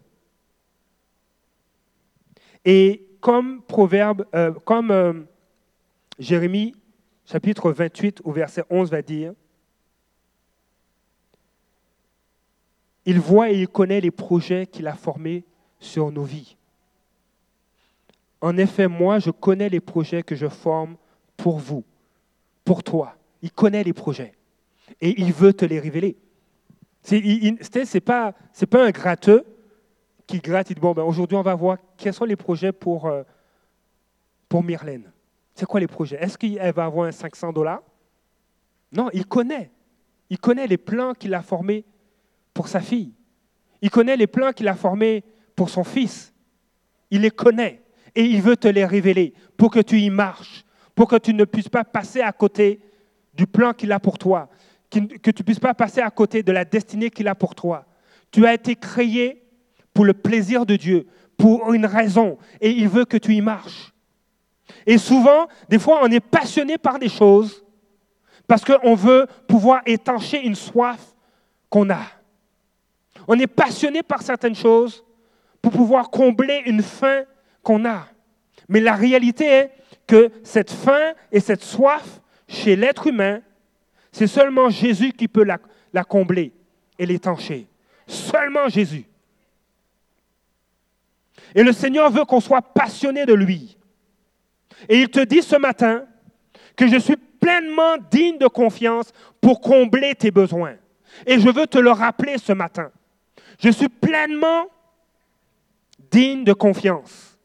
[2.65, 5.13] Et comme Proverbe, euh, comme euh,
[6.19, 6.75] Jérémie
[7.25, 9.33] chapitre 28 au verset 11 va dire,
[13.07, 15.45] il voit et il connaît les projets qu'il a formés
[15.79, 16.57] sur nos vies.
[18.41, 20.97] En effet, moi, je connais les projets que je forme
[21.37, 21.85] pour vous,
[22.65, 23.15] pour toi.
[23.41, 24.33] Il connaît les projets
[24.99, 26.17] et il veut te les révéler.
[27.01, 28.35] Ce n'est pas,
[28.73, 29.45] un gratteux
[30.27, 33.05] qui gratte, il dit, bon, ben, aujourd'hui, on va voir quels sont les projets pour,
[33.05, 33.23] euh,
[34.49, 35.09] pour Myrlène.
[35.55, 36.17] C'est quoi les projets?
[36.21, 37.81] Est-ce qu'elle va avoir un 500 dollars?
[38.91, 39.71] Non, il connaît.
[40.29, 41.85] Il connaît les plans qu'il a formés
[42.57, 43.13] pour sa fille.
[43.83, 45.23] Il connaît les plans qu'il a formés
[45.55, 46.33] pour son fils.
[47.11, 47.83] Il les connaît
[48.15, 50.65] et il veut te les révéler pour que tu y marches,
[50.95, 52.81] pour que tu ne puisses pas passer à côté
[53.35, 54.49] du plan qu'il a pour toi,
[54.89, 57.85] que tu ne puisses pas passer à côté de la destinée qu'il a pour toi.
[58.31, 59.43] Tu as été créé
[59.93, 61.05] pour le plaisir de Dieu,
[61.37, 63.93] pour une raison, et il veut que tu y marches.
[64.87, 67.63] Et souvent, des fois, on est passionné par des choses
[68.47, 71.13] parce qu'on veut pouvoir étancher une soif
[71.69, 72.16] qu'on a.
[73.27, 75.03] On est passionné par certaines choses
[75.61, 77.23] pour pouvoir combler une faim
[77.61, 78.07] qu'on a.
[78.69, 79.71] Mais la réalité est
[80.07, 83.41] que cette faim et cette soif chez l'être humain,
[84.11, 86.53] c'est seulement Jésus qui peut la, combler
[86.97, 87.67] et l'étancher.
[88.07, 89.05] Seulement Jésus.
[91.53, 93.77] Et le Seigneur veut qu'on soit passionné de lui.
[94.87, 96.05] Et il te dit ce matin
[96.75, 99.11] que je suis pleinement digne de confiance
[99.41, 100.75] pour combler tes besoins.
[101.25, 102.91] Et je veux te le rappeler ce matin.
[103.59, 104.67] Je suis pleinement
[106.11, 107.37] digne de confiance.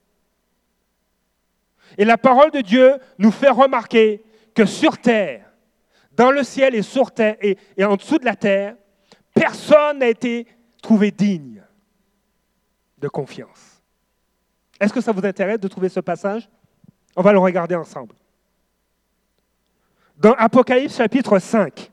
[1.98, 5.52] Et la parole de Dieu nous fait remarquer que sur terre,
[6.12, 8.76] dans le ciel et sur terre et, en dessous de la terre,
[9.34, 10.46] personne n'a été
[10.82, 11.62] trouvé digne
[12.98, 13.82] de confiance.
[14.78, 16.48] Est-ce que ça vous intéresse de trouver ce passage?
[17.16, 18.14] On va le regarder ensemble.
[20.16, 21.90] Dans Apocalypse chapitre 5,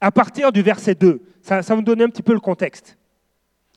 [0.00, 2.96] à partir du verset 2, ça, vous donner un petit peu le contexte.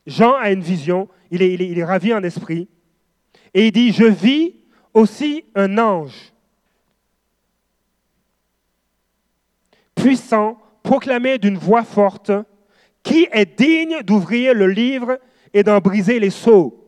[0.05, 2.69] Jean a une vision, il est, ravi en esprit,
[3.53, 4.55] et il dit, je vis
[4.93, 6.33] aussi un ange
[9.95, 12.31] puissant proclamer d'une voix forte,
[13.03, 15.19] qui est digne d'ouvrir le livre
[15.53, 16.87] et d'en briser les sceaux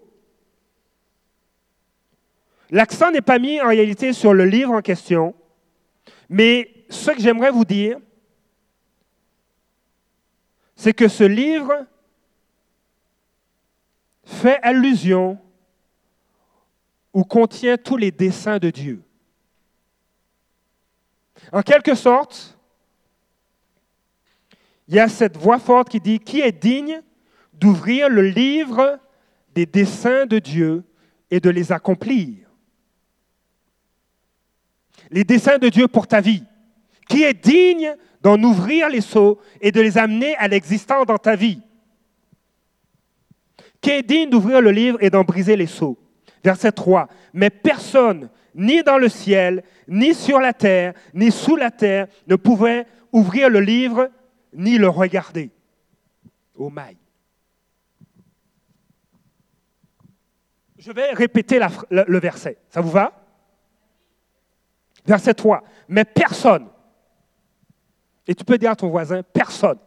[2.72, 5.34] L'accent n'est pas mis en réalité sur le livre en question,
[6.30, 7.98] mais ce que j'aimerais vous dire,
[10.80, 11.86] c'est que ce livre
[14.24, 15.38] fait allusion
[17.14, 19.04] ou contient tous les desseins de Dieu.
[21.52, 22.58] En quelque sorte,
[24.88, 27.02] il y a cette voix forte qui dit, qui est digne
[27.52, 29.02] d'ouvrir le livre
[29.54, 30.86] des desseins de Dieu
[31.30, 32.50] et de les accomplir
[35.12, 36.44] les desseins de Dieu pour ta vie,
[37.10, 41.36] qui est digne d'en ouvrir les seaux et de les amener à l'existence dans ta
[41.36, 41.60] vie,
[43.82, 45.98] qui est digne d'ouvrir le livre et d'en briser les seaux.
[46.44, 47.10] Verset 3.
[47.34, 52.36] Mais personne, ni dans le ciel, ni sur la terre, ni sous la terre, ne
[52.36, 54.10] pouvait ouvrir le livre
[54.54, 55.52] ni le regarder.
[56.56, 56.96] Oh my.
[60.78, 62.58] Je vais répéter le verset.
[62.70, 63.12] Ça vous va?
[65.06, 65.64] Verset 3.
[65.88, 66.68] Mais personne,
[68.30, 69.80] et tu peux dire à ton voisin, personne,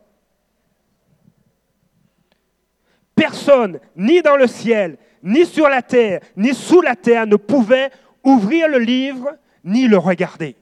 [3.14, 7.92] personne, ni dans le ciel, ni sur la terre, ni sous la terre, ne pouvait
[8.24, 10.56] ouvrir le livre ni le regarder.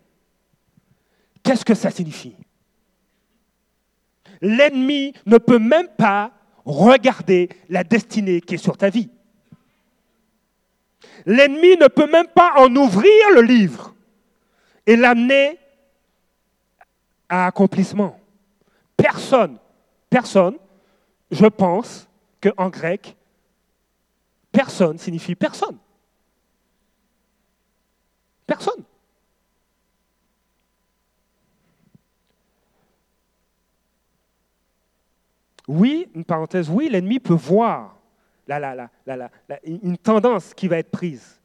[1.43, 2.37] Qu'est-ce que ça signifie?
[4.43, 6.33] L'ennemi ne peut même pas
[6.67, 9.09] regarder la destinée qui est sur ta vie.
[11.25, 13.95] L'ennemi ne peut même pas en ouvrir le livre
[14.87, 15.59] et l'amener
[17.31, 18.21] à accomplissement.
[18.97, 19.57] Personne,
[20.11, 20.59] personne,
[21.31, 22.09] je pense
[22.43, 23.17] qu'en grec,
[24.53, 25.79] personne signifie personne.
[28.47, 28.83] Personne.
[35.69, 37.97] Oui, une parenthèse, oui, l'ennemi peut voir
[39.63, 41.41] une tendance qui va être prise.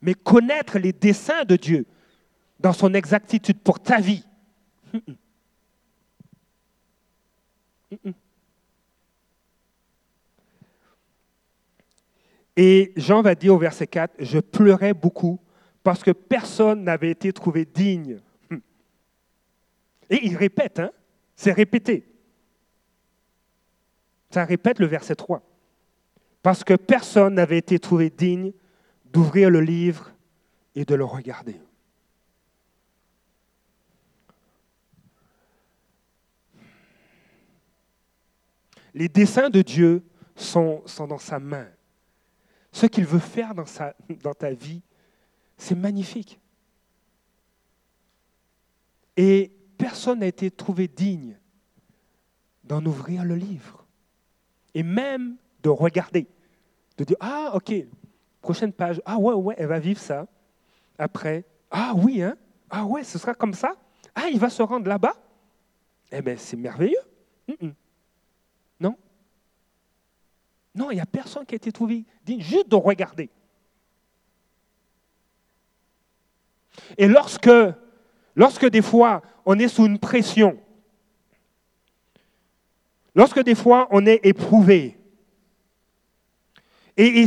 [0.00, 1.84] Mais connaître les desseins de Dieu,
[2.60, 4.24] dans son exactitude pour ta vie.
[12.56, 15.38] Et Jean va dire au verset 4, je pleurais beaucoup
[15.84, 18.20] parce que personne n'avait été trouvé digne.
[20.10, 20.90] Et il répète, hein,
[21.36, 22.04] c'est répété.
[24.30, 25.42] Ça répète le verset 3.
[26.42, 28.52] Parce que personne n'avait été trouvé digne
[29.04, 30.12] d'ouvrir le livre
[30.74, 31.60] et de le regarder.
[38.98, 40.02] Les desseins de Dieu
[40.34, 41.68] sont, dans sa main.
[42.72, 44.82] Ce qu'il veut faire dans, ta vie,
[45.56, 46.40] c'est magnifique.
[49.16, 51.38] Et personne n'a été trouvé digne
[52.64, 53.86] d'en ouvrir le livre.
[54.74, 56.26] Et même de regarder.
[56.96, 57.72] De dire, ah, ok,
[58.40, 60.26] prochaine page, ah ouais, ouais, elle va vivre ça.
[60.98, 62.36] Après, ah oui, hein,
[62.68, 63.76] ah ouais, ce sera comme ça.
[64.16, 65.14] Ah, il va se rendre là-bas.
[66.10, 66.98] Eh bien, c'est merveilleux.
[70.78, 73.28] Non, il n'y a personne qui a été trouvé digne juste de regarder.
[76.96, 77.50] Et lorsque,
[78.36, 80.56] lorsque des fois on est sous une pression,
[83.12, 84.96] lorsque des fois on est éprouvé,
[86.96, 87.26] et,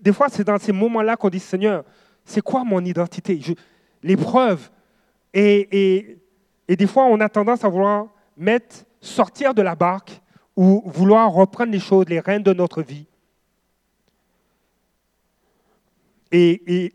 [0.00, 1.84] des fois c'est dans ces moments-là qu'on dit Seigneur,
[2.24, 3.40] c'est quoi mon identité?
[4.02, 4.68] L'épreuve.
[5.32, 6.18] Et,
[6.66, 10.20] et, des fois on a tendance à vouloir mettre, sortir de la barque
[10.56, 13.06] ou vouloir reprendre les choses, les rênes de notre vie.
[16.30, 16.92] Et,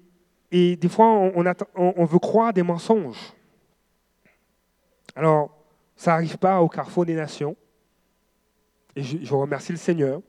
[0.51, 1.31] et des fois,
[1.75, 3.33] on, veut croire des mensonges.
[5.15, 5.55] Alors,
[5.95, 7.55] ça n'arrive pas au carrefour des nations.
[8.95, 10.21] Et je, remercie le Seigneur.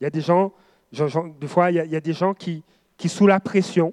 [0.00, 0.52] Il y a des gens,
[0.92, 2.64] des fois, il y, a, des gens qui,
[2.96, 3.92] qui, sous la pression,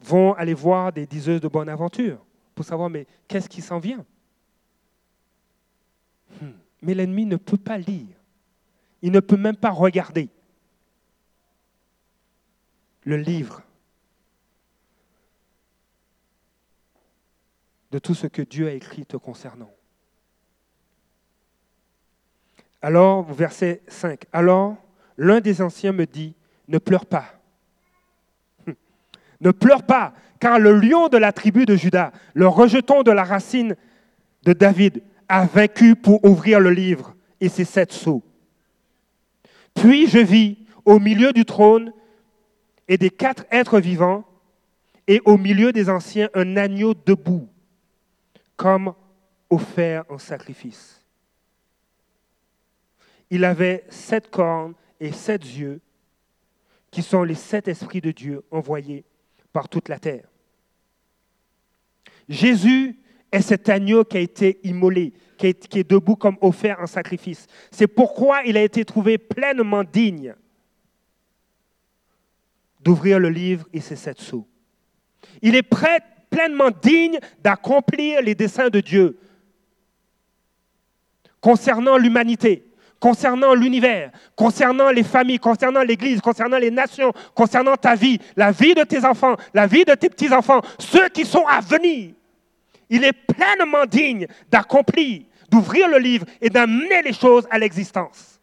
[0.00, 2.24] vont aller voir des diseuses de bonne aventure
[2.54, 4.04] pour savoir, mais qu'est-ce qui s'en vient?
[6.40, 6.50] Hmm.
[6.84, 8.14] Mais l'ennemi ne peut pas lire.
[9.00, 10.28] Il ne peut même pas regarder
[13.04, 13.62] le livre
[17.90, 19.72] de tout ce que Dieu a écrit te concernant.
[22.82, 24.76] Alors, verset 5, alors
[25.16, 26.34] l'un des anciens me dit,
[26.68, 27.40] ne pleure pas.
[29.40, 33.24] ne pleure pas, car le lion de la tribu de Judas, le rejeton de la
[33.24, 33.74] racine
[34.42, 38.22] de David, a vaincu pour ouvrir le livre et ses sept sceaux.
[39.74, 41.92] Puis je vis au milieu du trône
[42.88, 44.24] et des quatre êtres vivants,
[45.06, 47.48] et au milieu des anciens un agneau debout
[48.56, 48.94] comme
[49.50, 51.02] offert en sacrifice.
[53.30, 55.80] Il avait sept cornes et sept yeux,
[56.90, 59.04] qui sont les sept esprits de Dieu envoyés
[59.52, 60.28] par toute la terre.
[62.28, 62.98] Jésus
[63.34, 67.46] est cet agneau qui a été immolé, qui est, debout comme offert en sacrifice.
[67.70, 70.34] C'est pourquoi il a été trouvé pleinement digne
[72.80, 74.46] d'ouvrir le livre et ses sept sceaux.
[75.42, 79.18] Il est prêt pleinement digne d'accomplir les desseins de Dieu
[81.40, 82.64] concernant l'humanité,
[83.00, 88.74] concernant l'univers, concernant les familles, concernant l'Église, concernant les nations, concernant ta vie, la vie
[88.74, 92.14] de tes enfants, la vie de tes petits-enfants, ceux qui sont à venir.
[92.90, 98.40] Il est pleinement digne d'accomplir, d'ouvrir le livre et d'amener les choses à l'existence.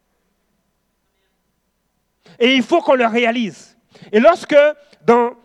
[2.38, 3.76] Et il faut qu'on le réalise.
[4.10, 4.56] Et lorsque,
[5.04, 5.36] dans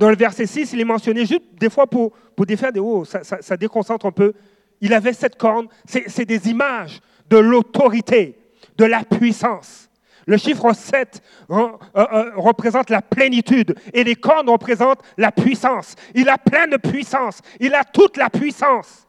[0.00, 2.12] le verset 6, il est mentionné juste des fois pour,
[2.46, 4.32] défaire des hauts, ça, ça, déconcentre un peu.
[4.80, 8.38] Il avait cette corne, c'est des images de l'autorité,
[8.76, 9.88] de la puissance.
[10.26, 15.94] Le chiffre 7 euh, euh, représente la plénitude et les cornes représentent la puissance.
[16.14, 19.06] Il a plein de puissance, il a toute la puissance.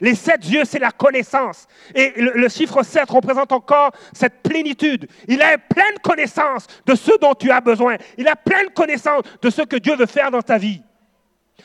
[0.00, 1.66] Les sept yeux, c'est la connaissance.
[1.94, 5.06] Et le, chiffre 7 représente encore cette plénitude.
[5.28, 7.96] Il a pleine connaissance de ce dont tu as besoin.
[8.16, 10.80] Il a pleine connaissance de ce que Dieu veut faire dans ta vie.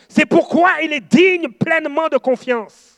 [0.09, 2.94] C'est pourquoi il est digne pleinement de confiance.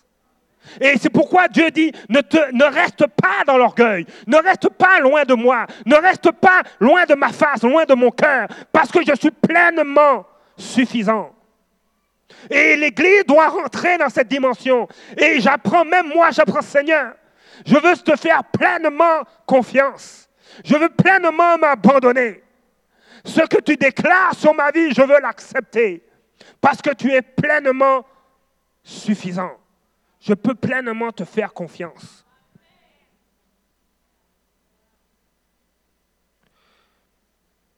[0.82, 5.34] Et c'est pourquoi Dieu dit, ne, reste pas dans l'orgueil, ne reste pas loin de
[5.34, 9.16] moi, ne reste pas loin de ma face, loin de mon cœur, parce que je
[9.16, 10.26] suis pleinement
[10.58, 11.34] suffisant.
[12.50, 14.88] Et l'Église doit rentrer dans cette dimension.
[15.18, 17.14] Et j'apprends, même moi, j'apprends, Seigneur,
[17.66, 20.30] je veux te faire pleinement confiance.
[20.64, 22.44] Je veux pleinement m'abandonner.
[23.26, 26.04] Ce que tu déclares sur ma vie, je veux l'accepter.
[26.62, 28.06] Parce que tu es pleinement
[28.84, 29.52] suffisant.
[30.20, 32.26] Je peux pleinement te faire confiance.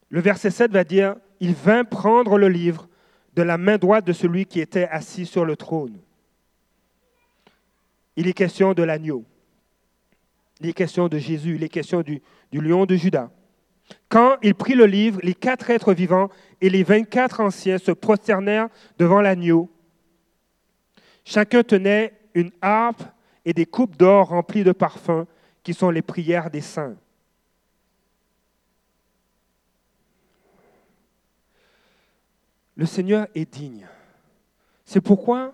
[0.10, 2.88] Le verset 7 va dire, il vint prendre le livre
[3.36, 6.00] de la main droite de celui qui était assis sur le trône.
[8.16, 9.24] Il est question de l'agneau.
[10.60, 11.56] Il est question de Jésus.
[11.56, 12.22] Il est question du,
[12.52, 13.30] lion de Judas.
[14.10, 16.30] Quand il prit le livre, les quatre êtres vivants
[16.60, 18.68] et les vingt-quatre anciens se prosternèrent
[18.98, 19.72] devant l'agneau.
[21.24, 23.04] Chacun tenait une harpe
[23.46, 25.26] et des coupes d'or remplies de parfums,
[25.64, 26.96] qui sont les prières des saints.
[32.76, 33.88] Le Seigneur est digne.
[34.86, 35.54] C'est pourquoi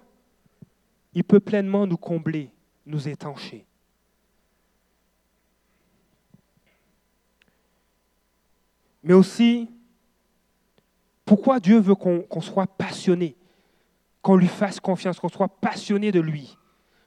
[1.14, 2.52] il peut pleinement nous combler,
[2.86, 3.66] nous étancher.
[9.04, 9.70] Mais aussi,
[11.26, 13.36] pourquoi Dieu veut qu'on soit passionné,
[14.22, 16.58] qu'on lui fasse confiance, qu'on soit passionné de lui?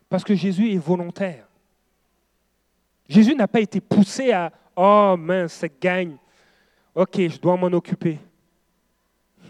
[0.09, 1.46] Parce que Jésus est volontaire.
[3.09, 6.16] Jésus n'a pas été poussé à Oh mince, cette gagne,
[6.94, 8.16] ok, je dois m'en occuper.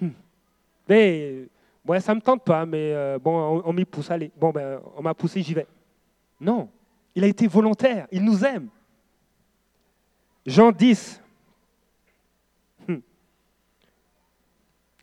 [0.01, 0.09] Hmm.
[0.89, 1.49] Mais
[1.87, 4.31] ouais, ça ne me tente pas, mais euh, bon, on, m'y pousse, allez.
[4.35, 5.67] Bon, ben, on m'a poussé, j'y vais.
[6.41, 6.71] Non,
[7.15, 8.69] il a été volontaire, il nous aime.
[10.47, 11.23] Jean 10.
[12.87, 13.01] Hmm.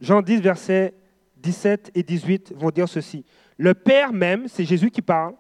[0.02, 0.96] Jean 10, versets
[1.38, 3.24] 17 et 18 vont dire ceci.
[3.58, 5.36] Le Père même, c'est Jésus qui parle,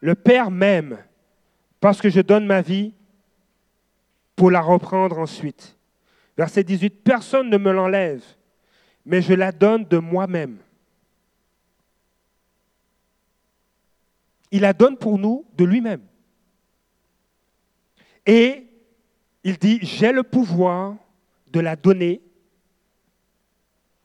[0.00, 0.98] le Père même,
[1.80, 2.92] parce que je donne ma vie
[4.36, 5.76] pour la reprendre ensuite.
[6.36, 8.24] Verset 18, personne ne me l'enlève,
[9.04, 10.58] mais je la donne de moi-même.
[14.50, 16.02] Il la donne pour nous de lui-même.
[18.26, 18.66] Et
[19.42, 20.96] il dit, j'ai le pouvoir
[21.48, 22.22] de la donner.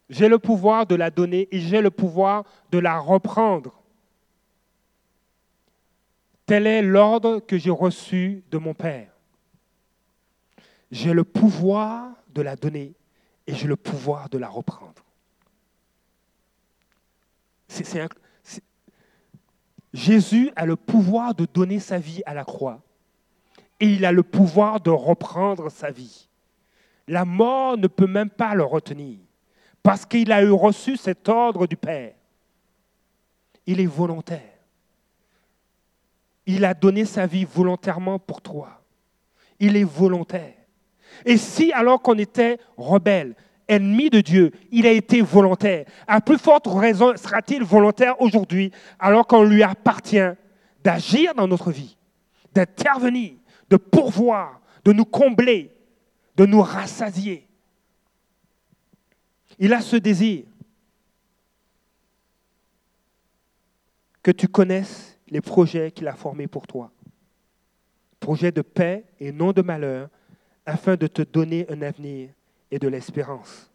[0.09, 3.78] J'ai le pouvoir de la donner et j'ai le pouvoir de la reprendre.
[6.49, 9.11] Tel est l'ordre que j'ai reçu de mon Père.
[10.89, 12.95] J'ai le pouvoir de la donner
[13.45, 15.05] et j'ai le pouvoir de la reprendre.
[19.93, 22.81] Jésus a le pouvoir de donner sa vie à la croix
[23.79, 26.29] et il a le pouvoir de reprendre sa vie.
[27.07, 29.19] La mort ne peut même pas le retenir
[29.83, 32.15] parce qu'il a eu reçu cet ordre du Père.
[33.67, 34.58] Il est volontaire.
[36.51, 38.81] Il a donné sa vie volontairement pour toi.
[39.59, 40.55] Il est volontaire.
[41.23, 43.35] Et si, alors qu'on était rebelle,
[43.67, 49.27] ennemi de Dieu, il a été volontaire, à plus forte raison sera-t-il volontaire aujourd'hui, alors
[49.27, 50.17] qu'on lui appartient
[50.83, 51.95] d'agir dans notre vie,
[52.51, 53.33] d'intervenir,
[53.69, 55.71] de pourvoir, de nous combler,
[56.35, 57.47] de nous rassasier.
[59.59, 60.45] Il a ce désir
[64.23, 66.91] que tu connaisses les projets qu'il a formés pour toi.
[68.19, 70.09] Projets de paix et non de malheur,
[70.65, 72.29] afin de te donner un avenir
[72.69, 73.71] et de l'espérance.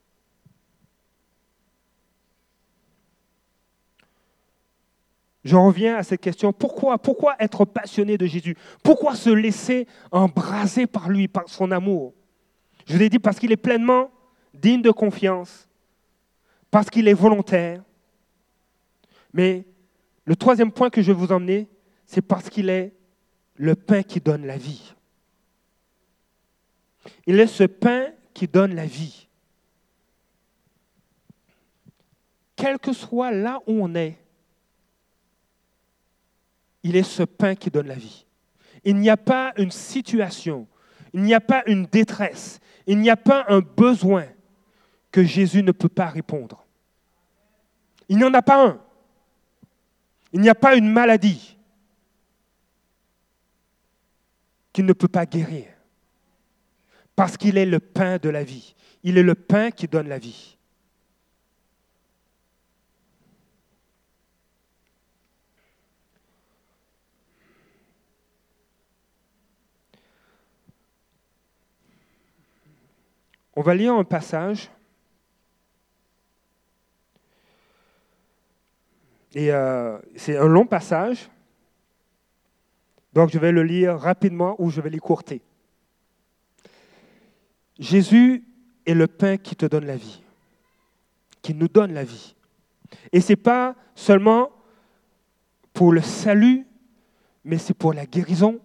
[5.44, 8.56] J'en reviens à cette question, pourquoi, pourquoi être passionné de Jésus?
[8.82, 12.14] Pourquoi se laisser embraser par lui, par son amour?
[12.86, 14.10] Je vous ai dit parce qu'il est pleinement
[14.54, 15.68] digne de confiance,
[16.70, 17.82] parce qu'il est volontaire.
[19.32, 19.66] Mais
[20.24, 21.68] le troisième point que je vais vous emmener,
[22.06, 22.94] c'est parce qu'il est
[23.56, 24.94] le pain qui donne la vie.
[27.26, 29.28] Il est ce pain qui donne la vie.
[32.56, 34.16] Quel que soit là où on est,
[36.82, 38.26] il est ce pain qui donne la vie.
[38.84, 40.66] Il n'y a pas une situation,
[41.12, 44.26] il n'y a pas une détresse, il n'y a pas un besoin
[45.10, 46.64] que Jésus ne peut pas répondre.
[48.08, 48.83] Il n'y en a pas un.
[50.34, 51.56] Il n'y a pas une maladie
[54.72, 55.66] qu'il ne peut pas guérir.
[57.14, 58.74] Parce qu'il est le pain de la vie.
[59.04, 60.58] Il est le pain qui donne la vie.
[73.54, 74.68] On va lire un passage.
[79.34, 81.28] Et euh, c'est un long passage.
[83.12, 85.42] Donc je vais le lire rapidement ou je vais l'écourter.
[87.78, 88.44] Jésus
[88.86, 90.22] est le pain qui te donne la vie,
[91.42, 92.34] qui nous donne la vie.
[93.12, 94.50] Et ce n'est pas seulement
[95.72, 96.66] pour le salut,
[97.44, 98.60] mais c'est pour la guérison,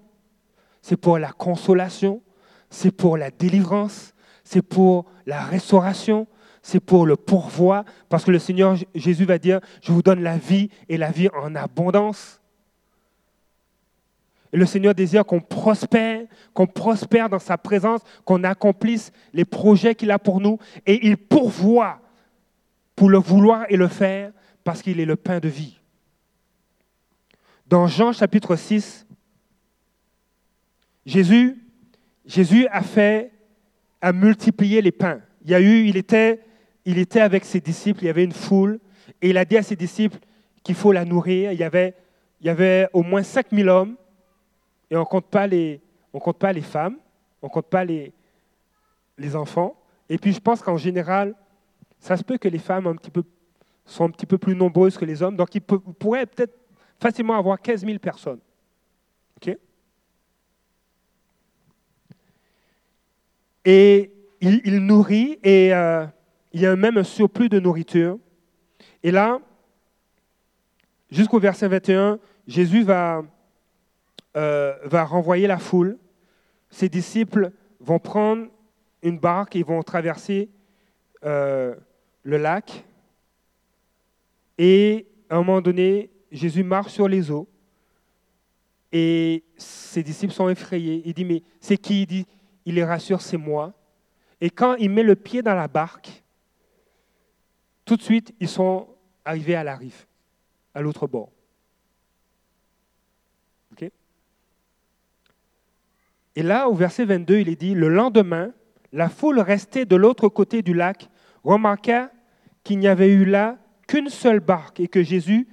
[0.82, 2.22] c'est pour la consolation,
[2.70, 4.14] c'est pour la délivrance,
[4.44, 6.28] c'est pour la restauration,
[6.70, 10.38] c'est pour le pourvoi, parce que le Seigneur Jésus va dire, je vous donne la
[10.38, 12.40] vie et la vie en abondance.
[14.54, 16.22] Et le Seigneur désire qu'on prospère,
[16.54, 20.60] qu'on prospère dans sa présence, qu'on accomplisse les projets qu'il a pour nous.
[20.86, 22.02] Et il pourvoit
[22.96, 24.32] pour le vouloir et le faire
[24.64, 25.80] parce qu'il est le pain de vie.
[27.68, 29.08] Dans Jean chapitre 6,
[31.06, 31.64] Jésus,
[32.26, 33.32] Jésus a fait,
[34.02, 35.22] a multiplié les pains.
[35.46, 36.42] Il y a eu, il était,
[36.90, 38.80] il était avec ses disciples, il y avait une foule,
[39.22, 40.18] et il a dit à ses disciples
[40.64, 41.52] qu'il faut la nourrir.
[41.52, 41.94] Il y avait,
[42.42, 43.96] il y avait au moins 5000 hommes,
[44.90, 45.82] et on ne compte pas les,
[46.12, 46.98] compte pas les femmes,
[47.44, 48.12] on ne compte pas les,
[49.20, 49.80] les enfants.
[50.10, 51.36] Et puis je pense qu'en général,
[52.00, 53.22] ça se peut que les femmes un petit peu,
[53.86, 56.58] sont un petit peu plus nombreuses que les hommes, donc il pourrait peut-être
[57.00, 58.40] facilement avoir 15 000 personnes.
[63.66, 64.12] Et
[64.42, 66.08] il, nourrit, et euh,
[66.52, 68.18] il y a même un surplus de nourriture.
[69.04, 69.40] Et là,
[71.12, 73.24] jusqu'au verset 21, Jésus va,
[74.36, 75.98] euh, va renvoyer la foule.
[76.70, 78.48] Ses disciples vont prendre
[79.02, 80.50] une barque et vont traverser
[81.24, 81.76] euh,
[82.24, 82.84] le lac.
[84.58, 87.48] Et à un moment donné, Jésus marche sur les eaux.
[88.92, 91.04] Et ses disciples sont effrayés.
[91.06, 92.26] Il dit, mais c'est qui?
[92.66, 93.74] Il les rassure, c'est moi.
[94.42, 96.24] Et quand il met le pied dans la barque,
[97.90, 98.88] tout de suite, ils sont
[99.26, 100.06] arrivés à la rive,
[100.76, 101.32] à l'autre bord.
[106.36, 108.54] Et là, au verset 22, il est dit, le lendemain,
[108.94, 111.10] la foule restée de l'autre côté du lac
[111.44, 112.12] remarqua
[112.64, 115.48] qu'il n'y avait eu là qu'une seule barque et que Jésus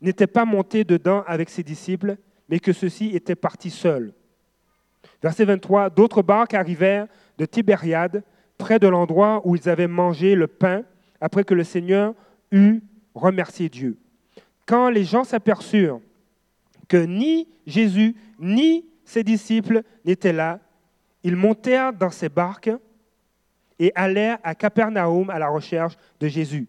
[0.00, 2.16] n'était pas monté dedans avec ses disciples,
[2.48, 4.12] mais que ceux-ci étaient partis seuls.
[5.22, 7.06] Verset 23, d'autres barques arrivèrent
[7.38, 8.24] de Tibériade,
[8.58, 10.82] près de l'endroit où ils avaient mangé le pain,
[11.20, 12.14] après que le Seigneur
[12.52, 12.80] eut
[13.14, 13.98] remercié Dieu.
[14.66, 16.00] Quand les gens s'aperçurent
[16.88, 20.60] que ni Jésus ni ses disciples n'étaient là,
[21.22, 22.70] ils montèrent dans ces barques
[23.78, 26.68] et allèrent à Capernaum à la recherche de Jésus.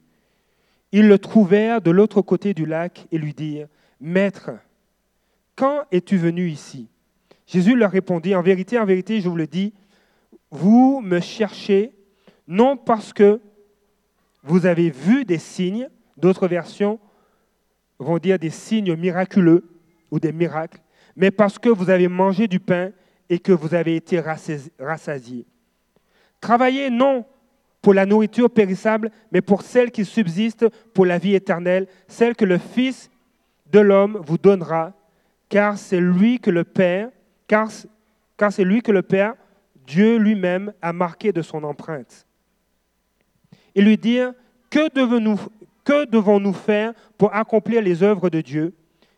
[0.91, 3.67] Ils le trouvèrent de l'autre côté du lac et lui dirent,
[3.99, 4.51] Maître,
[5.55, 6.87] quand es-tu venu ici?
[7.45, 9.73] Jésus leur répondit, En vérité, en vérité, je vous le dis,
[10.51, 11.93] vous me cherchez
[12.47, 13.41] non parce que
[14.47, 16.99] vous avez vu des signes, d'autres versions
[17.99, 19.65] vont dire des signes miraculeux
[20.09, 20.79] ou des miracles,
[21.15, 22.91] mais parce que vous avez mangé du pain
[23.29, 24.21] et que vous avez été
[24.79, 25.45] rassasiés.
[26.39, 27.25] Travaillez non
[27.81, 32.45] pour la nourriture périssable, mais pour celle qui subsiste pour la vie éternelle, celle que
[32.45, 33.09] le Fils
[33.71, 34.93] de l'homme vous donnera,
[35.49, 37.09] car c'est lui que le Père,
[37.47, 37.69] car,
[38.37, 39.33] car c'est lui que le Père,
[39.85, 42.26] Dieu lui-même, a marqué de son empreinte.
[43.77, 44.33] Et lui dire,
[44.71, 48.73] que devons-nous, faire pour accomplir les œuvres de Dieu?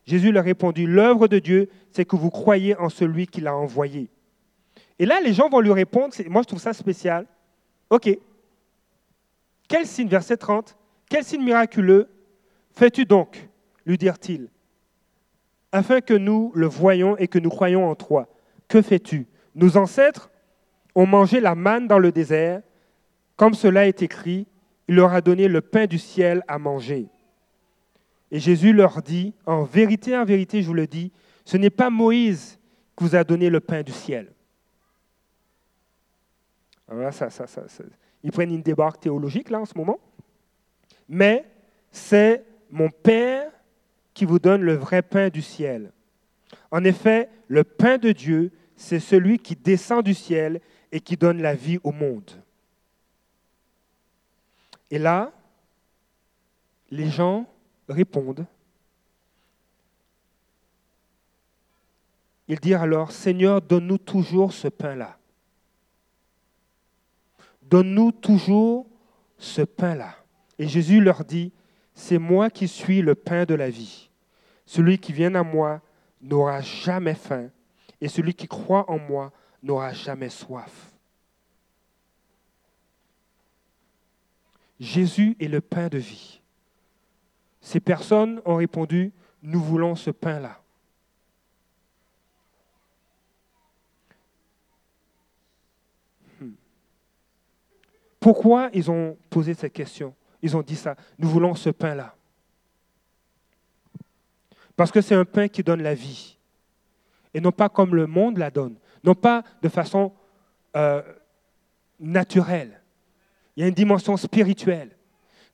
[0.06, 4.10] Jésus leur répondit, l'œuvre de Dieu, c'est que vous croyez en celui qui l'a envoyé.
[5.00, 7.26] Et là, les gens vont lui répondre, moi je trouve ça spécial.
[7.90, 8.10] OK.
[9.70, 10.76] Quel signe, verset 30,
[11.10, 12.10] quel signe miraculeux
[12.74, 13.48] fais-tu donc?
[13.86, 14.50] lui dirent-ils,
[15.72, 18.28] afin que nous le voyions et que nous croyions en toi.
[18.68, 19.26] Que fais-tu?
[19.56, 20.30] Nos ancêtres
[20.96, 22.62] ont mangé la manne dans le désert,
[23.40, 24.48] comme cela est écrit,
[24.90, 27.08] il leur a donné le pain du ciel à manger.
[28.32, 31.14] Et Jésus leur dit, en vérité, en vérité, je vous le dis,
[31.46, 32.60] ce n'est pas Moïse
[32.98, 34.34] qui vous a donné le pain du ciel.
[38.24, 40.02] ils prennent une débarque théologique là en ce moment.
[41.08, 41.46] Mais
[41.92, 43.50] c'est mon Père
[44.14, 45.94] qui vous donne le vrai pain du ciel.
[46.72, 50.60] En effet, le pain de Dieu, c'est celui qui descend du ciel
[50.92, 52.39] et qui donne la vie au monde.
[54.92, 55.32] Et là,
[56.90, 57.46] les gens
[57.88, 58.46] répondent.
[62.48, 65.18] Ils dirent alors, Seigneur, donne-nous toujours ce pain-là.
[67.62, 68.88] Donne-nous toujours
[69.38, 70.16] ce pain-là.
[70.58, 71.52] Et Jésus leur dit,
[71.94, 74.10] c'est moi qui suis le pain de la vie.
[74.66, 75.82] Celui qui vient à moi
[76.22, 77.50] n'aura jamais faim,
[78.02, 79.32] et celui qui croit en moi
[79.62, 80.92] n'aura jamais soif.
[84.80, 86.42] Jésus est le pain de vie.
[87.62, 89.12] Ces personnes ont répondu,
[89.42, 90.62] nous voulons ce pain-là.
[96.40, 96.52] Hmm.
[98.20, 100.16] Pourquoi ils ont posé cette question?
[100.42, 102.16] Ils ont dit ça, nous voulons ce pain-là.
[104.78, 106.38] Parce que c'est un pain qui donne la vie.
[107.34, 108.78] Et non pas comme le monde la donne.
[109.04, 110.14] Non pas de façon
[110.76, 111.02] euh,
[112.00, 112.79] naturelle.
[113.60, 114.90] Il y a une dimension spirituelle.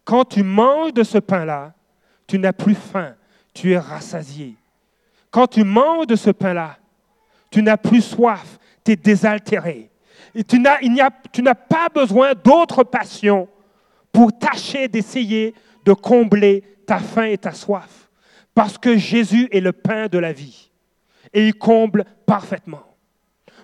[0.03, 1.74] Quand tu manges de ce pain-là,
[2.28, 3.16] tu n'as plus faim,
[3.51, 4.53] tu es rassasié.
[5.32, 6.78] Quand tu manges de ce pain-là,
[7.49, 9.89] tu n'as plus soif, tu es désaltéré.
[10.36, 13.49] Et tu n'as pas besoin d'autres passions
[14.12, 18.12] pour tâcher d'essayer de combler ta faim et ta soif.
[18.53, 20.70] Parce que Jésus est le pain de la vie.
[21.34, 22.84] Et il comble parfaitement.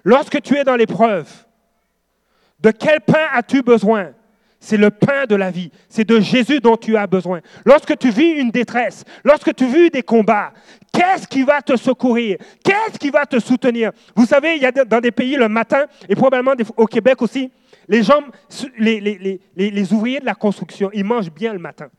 [0.03, 1.29] Lorsque tu es dans l'épreuve,
[2.59, 4.13] de quel pain as-tu besoin
[4.63, 5.71] C'est le pain de la vie.
[5.89, 7.41] C'est de Jésus dont tu as besoin.
[7.65, 10.53] Lorsque tu vis une détresse, lorsque tu vis des combats,
[10.93, 12.37] qu'est-ce qui va te secourir?
[12.63, 13.91] Qu'est-ce qui va te soutenir?
[14.15, 17.51] Vous savez, il y a dans des pays le matin, et probablement au Québec aussi,
[17.87, 18.21] les gens,
[18.77, 21.89] les, ouvriers de la construction, ils mangent bien le matin.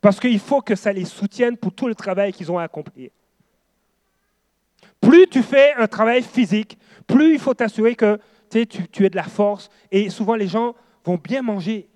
[0.00, 3.10] Parce qu'il faut que ça les soutienne pour tout le travail qu'ils ont à accomplir.
[5.00, 9.16] Plus tu fais un travail physique, plus il faut t'assurer que tu, tu es de
[9.16, 9.68] la force.
[9.90, 11.88] Et souvent, les gens vont bien manger.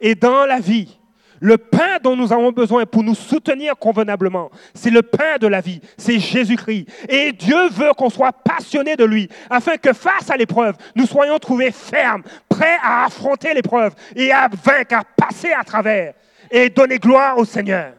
[0.00, 0.98] Et dans la vie,
[1.40, 5.60] le pain dont nous avons besoin pour nous soutenir convenablement, c'est le pain de la
[5.60, 6.86] vie, c'est Jésus-Christ.
[7.08, 11.38] Et Dieu veut qu'on soit passionné de lui, afin que face à l'épreuve, nous soyons
[11.40, 16.14] trouvés fermes, prêts à affronter l'épreuve et à vaincre, à passer à travers
[16.48, 17.94] et donner gloire au Seigneur.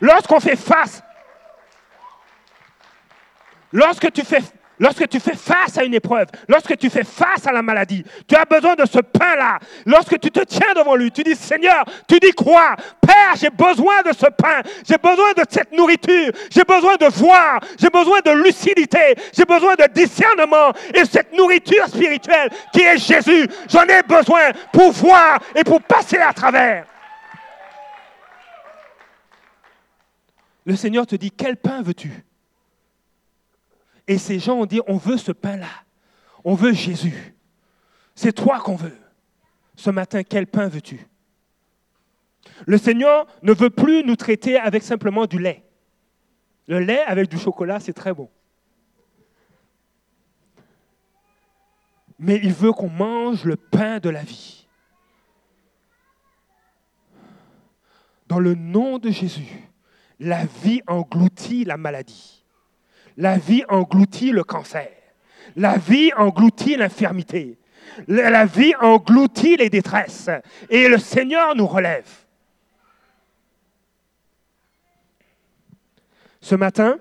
[0.00, 1.02] Lorsqu'on fait face,
[3.72, 4.42] lorsque tu fais
[4.82, 8.34] Lorsque tu fais face à une épreuve, lorsque tu fais face à la maladie, tu
[8.34, 9.60] as besoin de ce pain-là.
[9.86, 12.74] Lorsque tu te tiens devant lui, tu dis Seigneur, tu dis quoi?
[13.00, 17.60] Père, j'ai besoin de ce pain, j'ai besoin de cette nourriture, j'ai besoin de voir,
[17.78, 23.46] j'ai besoin de lucidité, j'ai besoin de discernement et cette nourriture spirituelle qui est Jésus,
[23.68, 26.86] j'en ai besoin pour voir et pour passer à travers.
[30.66, 32.24] Le Seigneur te dit, quel pain veux-tu?
[34.06, 35.70] Et ces gens ont dit, on veut ce pain-là.
[36.44, 37.34] On veut Jésus.
[38.14, 38.96] C'est toi qu'on veut.
[39.76, 41.06] Ce matin, quel pain veux-tu?
[42.66, 45.64] Le Seigneur ne veut plus nous traiter avec simplement du lait.
[46.66, 48.28] Le lait avec du chocolat, c'est très bon.
[52.18, 54.66] Mais il veut qu'on mange le pain de la vie.
[58.28, 59.68] Dans le nom de Jésus,
[60.18, 62.41] la vie engloutit la maladie.
[63.16, 64.90] La vie engloutit le cancer.
[65.56, 67.58] La vie engloutit l'infirmité.
[68.08, 70.30] La vie engloutit les détresses.
[70.70, 72.08] Et le Seigneur nous relève.
[76.40, 76.98] Ce matin,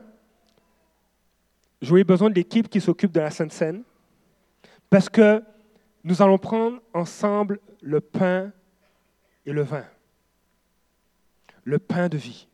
[1.81, 3.83] j'aurais besoin de l'équipe qui s'occupe de la Sainte Seine
[4.89, 5.41] parce que
[6.03, 8.51] nous allons prendre ensemble le pain
[9.45, 9.85] et le vin.
[11.63, 12.47] Le pain de vie.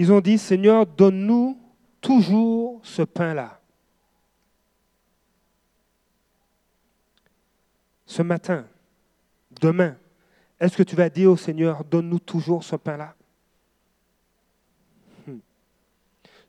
[0.00, 1.58] Ils ont dit, Seigneur, donne-nous
[2.00, 3.60] toujours ce pain-là.
[8.06, 8.66] Ce matin,
[9.60, 9.98] demain,
[10.58, 13.14] est-ce que tu vas dire au Seigneur, donne-nous toujours ce pain-là?
[15.26, 15.40] Hmm.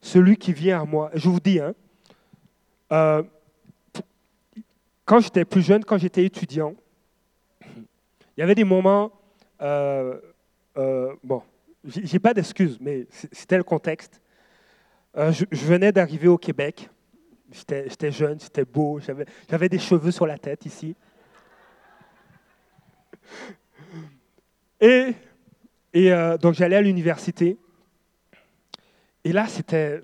[0.01, 1.75] Celui qui vient à moi, je vous dis, hein,
[2.93, 3.21] euh,
[5.03, 6.73] quand j'étais plus jeune, quand j'étais étudiant,
[7.65, 9.11] il y avait des moments,
[9.61, 10.21] euh,
[10.77, 11.43] euh, bon,
[11.83, 14.21] j'ai pas d'excuses, mais c'était le contexte.
[15.17, 16.89] Euh, je, venais d'arriver au Québec.
[17.51, 18.99] J'étais jeune, j'étais beau,
[19.49, 20.95] j'avais des cheveux sur la tête ici.
[24.79, 25.13] Et,
[25.95, 27.57] euh, donc j'allais à l'université.
[29.23, 30.01] Et là, c'était.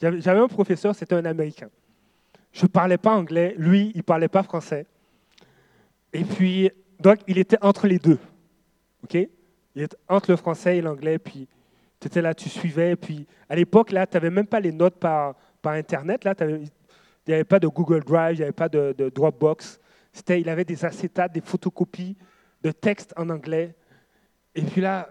[0.00, 1.68] J'avais un professeur, c'était un Américain.
[2.52, 4.86] Je ne parlais pas anglais, lui, il ne parlait pas français.
[6.12, 6.70] Et puis,
[7.00, 8.18] donc, il était entre les deux.
[9.04, 9.28] OK?
[10.08, 11.48] Entre le français et l'anglais, puis
[12.00, 12.96] tu étais là, tu suivais.
[12.96, 16.24] Puis à l'époque, là, tu n'avais même pas les notes par, par Internet.
[16.24, 16.70] Là, il
[17.28, 19.80] n'y avait pas de Google Drive, il n'y avait pas de, Dropbox.
[20.12, 22.16] C'était, il avait des acétates, des photocopies
[22.62, 23.74] de textes en anglais.
[24.54, 25.10] Et puis là,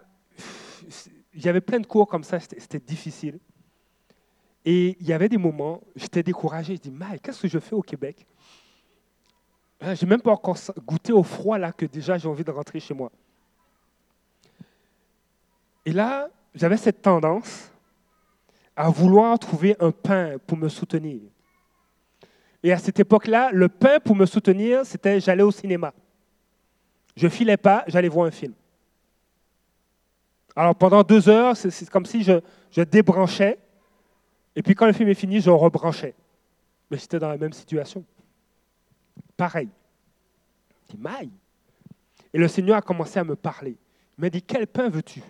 [1.33, 3.39] il y avait plein de cours comme ça, c'était difficile.
[4.63, 6.75] Et il y avait des moments, j'étais découragé.
[6.75, 8.25] Je dis, Mike, qu'est-ce que je fais au Québec?
[9.79, 12.79] Je n'ai même pas encore goûté au froid là que déjà j'ai envie de rentrer
[12.79, 13.11] chez moi.
[15.85, 17.71] Et là, j'avais cette tendance
[18.75, 21.21] à vouloir trouver un pain pour me soutenir.
[22.63, 25.93] Et à cette époque-là, le pain pour me soutenir, c'était j'allais au cinéma.
[27.15, 28.53] Je filais pas, j'allais voir un film.
[30.55, 33.59] Alors pendant deux heures, c'est comme si je, débranchais,
[34.55, 36.15] et puis quand le film est fini, je rebranchais.
[36.89, 38.03] Mais j'étais dans la même situation.
[39.37, 39.69] Pareil.
[40.89, 41.31] Dis, maille.
[42.33, 43.75] Et le Seigneur a commencé à me parler.
[44.17, 45.21] Il m'a dit, quel pain veux-tu?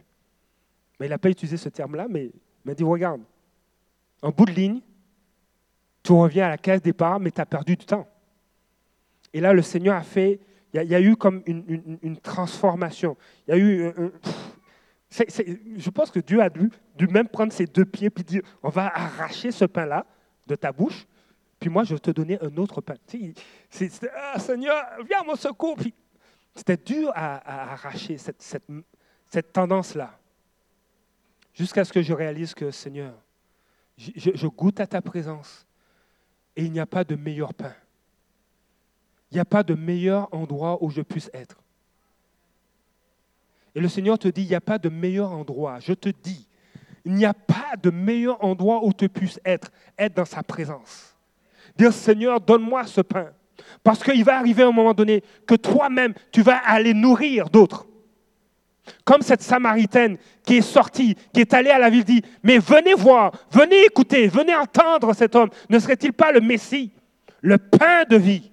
[1.00, 2.32] Mais il n'a pas utilisé ce terme-là, mais il
[2.64, 3.22] m'a dit, regarde,
[4.22, 4.82] en bout de ligne,
[6.04, 8.08] tu reviens à la case départ, mais tu as perdu du temps.
[9.34, 10.40] Et là, le Seigneur a fait,
[10.74, 13.16] il y, a, eu comme une, transformation.
[13.48, 13.94] Il y a eu...
[15.78, 18.70] je pense que Dieu a dû, dû, même prendre ses deux pieds et dire, on
[18.70, 20.06] va arracher ce pain-là
[20.48, 21.06] de ta bouche,
[21.60, 22.96] puis moi, je vais te donner un autre pain.
[23.70, 25.78] C'est, ah, Seigneur, viens à mon secours.
[26.56, 30.18] c'était dur à, arracher cette, cette, tendance-là.
[31.56, 33.14] Jusqu'à ce que je réalise que, Seigneur,
[33.98, 35.66] je, goûte à ta présence
[36.56, 37.74] et il n'y a pas de meilleur pain.
[39.32, 41.56] Il n'y a pas de meilleur endroit où je puisse être.
[43.74, 45.80] Et le Seigneur te dit, il n'y a pas de meilleur endroit.
[45.80, 46.48] Je te dis,
[47.06, 51.16] il n'y a pas de meilleur endroit où tu puisses être, être dans sa présence.
[51.78, 53.32] Dire, Seigneur, donne-moi ce pain.
[53.82, 57.88] Parce qu'il va arriver un moment donné que toi-même, tu vas aller nourrir d'autres.
[59.04, 62.94] Comme cette Samaritaine qui est sortie, qui est allée à la ville, dit, mais venez
[62.94, 65.50] voir, venez écouter, venez entendre cet homme.
[65.70, 66.92] Ne serait-il pas le Messie,
[67.42, 68.52] le pain de vie?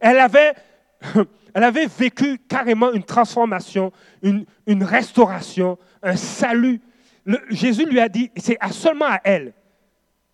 [0.00, 0.54] Elle avait,
[1.54, 3.92] elle avait vécu carrément une transformation,
[4.22, 4.44] une,
[4.84, 6.80] restauration, un salut.
[7.50, 9.52] Jésus lui a dit, c'est seulement à elle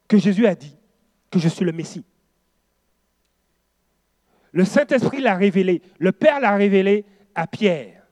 [0.08, 0.76] que Jésus a dit
[1.30, 2.04] que je suis le Messie.
[4.52, 8.02] Le Saint-Esprit l'a révélé, le Père l'a révélé à Pierre.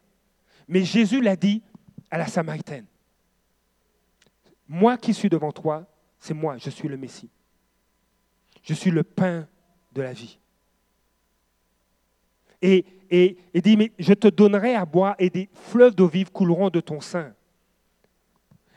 [0.68, 1.62] Mais Jésus l'a dit
[2.10, 2.86] à la Samaritaine.
[4.68, 5.86] Moi qui suis devant toi,
[6.18, 7.30] c'est moi, je suis le Messie.
[8.62, 9.48] Je suis le pain
[9.92, 10.38] de la vie.
[12.62, 16.30] Et, et, et dit, mais je te donnerai à boire et des fleuves d'eau vive
[16.30, 17.32] couleront de ton sein.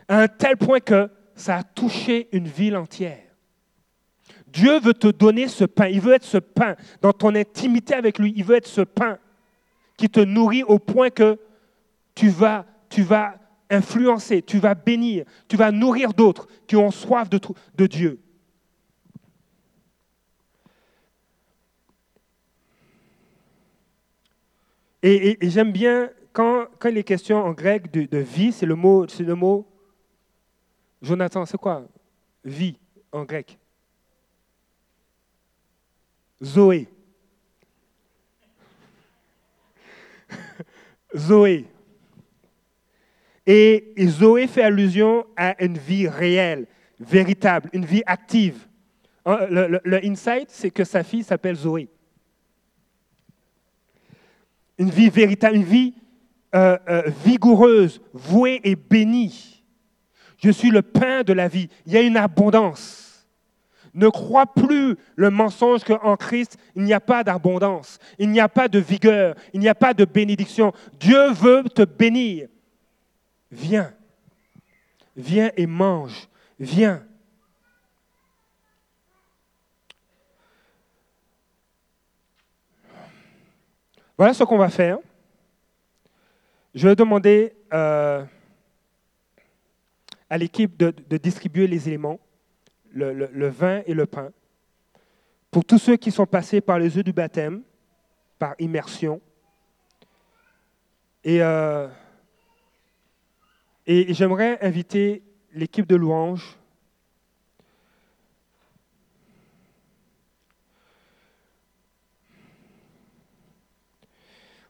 [0.08, 3.24] À un tel point que ça a touché une ville entière.
[4.48, 5.88] Dieu veut te donner ce pain.
[5.88, 8.34] Il veut être ce pain dans ton intimité avec lui.
[8.36, 9.18] Il veut être ce pain
[10.04, 11.40] qui te nourrit au point que
[12.14, 13.40] tu vas, tu vas
[13.70, 17.40] influencer, tu vas bénir, tu vas nourrir d'autres qui ont soif de,
[17.76, 18.20] de Dieu.
[25.02, 28.76] Et, j'aime bien quand, quand, il est question en grec de, de vie, c'est le
[28.76, 29.66] mot, c'est le mot
[31.02, 31.88] Jonathan, c'est quoi?
[32.44, 32.78] Vie
[33.14, 33.58] en grec.
[36.44, 36.90] Zoé.
[41.16, 41.66] Zoé.
[43.46, 46.68] Et, Zoé fait allusion à une vie réelle,
[47.00, 48.68] véritable, une vie active.
[49.26, 51.90] Le, insight, c'est que sa fille s'appelle Zoé.
[54.78, 55.94] Une vie véritable, une vie
[56.56, 59.64] euh, euh, vigoureuse, vouée et bénie.
[60.38, 61.70] Je suis le pain de la vie.
[61.86, 63.03] Il y a une abondance.
[63.94, 68.50] Ne crois plus le mensonge qu'en Christ, il n'y a pas d'abondance, il n'y a
[68.50, 70.74] pas de vigueur, il n'y a pas de bénédiction.
[71.00, 72.48] Dieu veut te bénir.
[73.52, 73.94] Viens.
[75.16, 76.28] Viens et mange.
[76.60, 77.04] Viens.
[84.18, 84.98] Voilà ce qu'on va faire.
[86.74, 88.24] Je vais demander euh,
[90.30, 92.20] à l'équipe de, distribuer les éléments,
[92.94, 94.32] le, vin et le pain.
[95.52, 97.62] Pour tous ceux qui sont passés par les œufs du baptême,
[98.40, 99.22] par immersion.
[101.24, 101.88] Et, euh,
[103.86, 105.24] et j'aimerais inviter
[105.54, 106.58] l'équipe de louange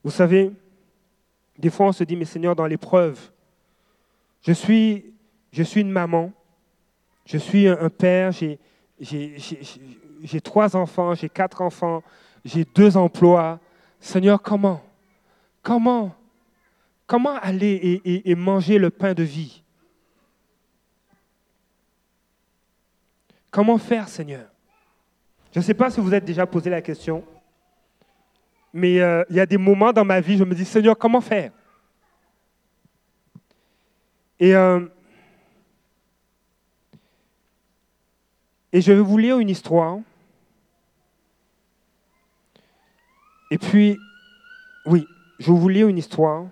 [0.04, 0.52] Vous savez,
[1.58, 3.32] des fois on se dit, mais Seigneur, dans l'épreuve,
[4.42, 5.14] je suis
[5.54, 6.34] je suis une maman,
[7.26, 8.60] je suis un père, j'ai
[10.42, 12.04] trois enfants, j'ai quatre enfants,
[12.44, 13.60] j'ai deux emplois.
[14.00, 14.82] Seigneur, comment?
[15.62, 16.14] Comment?
[17.08, 19.64] Comment aller et, manger le pain de vie?
[23.52, 24.46] Comment faire, Seigneur?
[25.54, 27.24] Je ne sais pas si vous êtes déjà posé la question,
[28.74, 31.22] mais euh, il y a des moments dans ma vie, je me dis, Seigneur, comment
[31.22, 31.52] faire?
[34.40, 34.88] Et euh,
[38.74, 40.00] Et je vais vous lire une histoire.
[43.52, 44.00] Et puis,
[44.88, 45.06] oui,
[45.38, 46.46] je vais vous lire une histoire.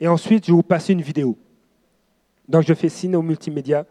[0.00, 1.36] Et ensuite, je vais vous passer une vidéo.
[2.48, 3.84] Donc, je fais signe au multimédia.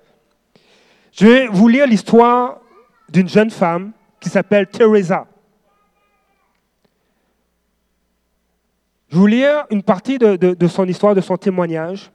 [1.12, 2.60] Je vais vous lire l'histoire
[3.10, 5.28] d'une jeune femme qui s'appelle Teresa.
[9.10, 12.12] Je vais vous lire une partie de, son histoire, de son témoignage.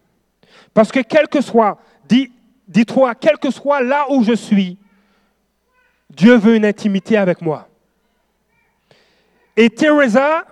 [0.74, 2.32] Parce que quel que soit, dis,
[2.66, 4.76] dis-toi, quel que soit là où je suis,
[6.12, 7.68] Dieu veut une intimité avec moi.
[9.56, 10.44] Et Teresa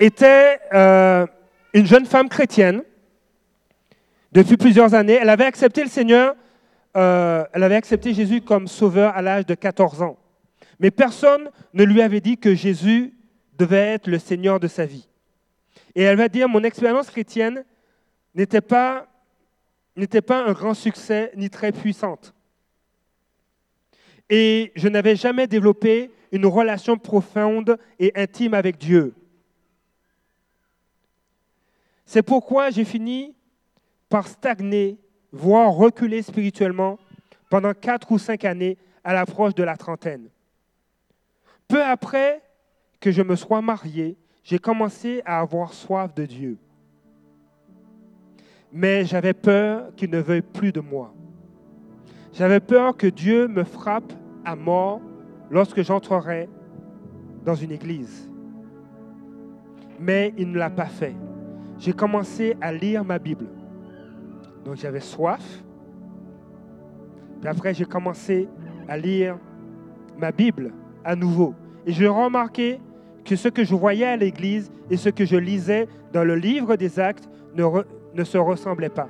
[0.00, 1.26] était euh,
[1.74, 2.82] une jeune femme chrétienne
[4.32, 5.18] depuis plusieurs années.
[5.20, 6.34] Elle avait accepté le Seigneur,
[6.96, 10.16] euh, elle avait accepté Jésus comme sauveur à l'âge de 14 ans.
[10.80, 13.14] Mais personne ne lui avait dit que Jésus
[13.58, 15.08] devait être le Seigneur de sa vie.
[15.94, 17.64] Et elle va dire, mon expérience chrétienne
[18.34, 19.06] n'était pas,
[19.96, 22.32] n'était pas un grand succès ni très puissante.
[24.30, 29.14] Et je n'avais jamais développé une relation profonde et intime avec Dieu.
[32.04, 33.34] C'est pourquoi j'ai fini
[34.08, 34.98] par stagner,
[35.32, 36.98] voire reculer spirituellement
[37.50, 40.28] pendant quatre ou cinq années à l'approche de la trentaine.
[41.66, 42.42] Peu après
[43.00, 46.58] que je me sois marié, j'ai commencé à avoir soif de Dieu.
[48.72, 51.14] Mais j'avais peur qu'il ne veuille plus de moi.
[52.32, 54.12] J'avais peur que Dieu me frappe
[54.44, 55.00] à mort
[55.50, 56.48] lorsque j'entrerai
[57.44, 58.30] dans une église.
[59.98, 61.14] Mais il ne l'a pas fait.
[61.78, 63.46] J'ai commencé à lire ma Bible.
[64.64, 65.62] Donc j'avais soif.
[67.40, 68.48] Puis après, j'ai commencé
[68.88, 69.38] à lire
[70.18, 70.72] ma Bible
[71.04, 71.54] à nouveau.
[71.86, 72.80] Et je remarquais
[73.24, 76.76] que ce que je voyais à l'église et ce que je lisais dans le livre
[76.76, 77.64] des actes ne,
[78.14, 79.08] ne se ressemblaient pas.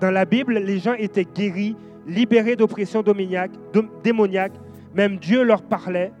[0.00, 1.76] Dans la Bible, les gens étaient guéris,
[2.06, 4.52] libérés d'oppression démoniaque,
[4.94, 6.12] même Dieu leur parlait,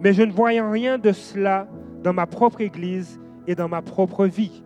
[0.00, 1.68] mais je ne voyais rien de cela
[2.02, 4.62] dans ma propre Église et dans ma propre vie.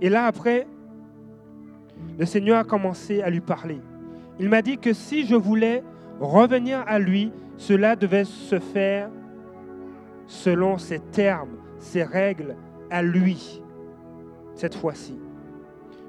[0.00, 0.66] Et là, après,
[2.18, 3.80] le Seigneur a commencé à lui parler.
[4.38, 5.82] Il m'a dit que si je voulais
[6.20, 9.08] revenir à lui, cela devait se faire
[10.26, 12.56] selon ses termes, ses règles,
[12.90, 13.62] à lui,
[14.54, 15.18] cette fois-ci.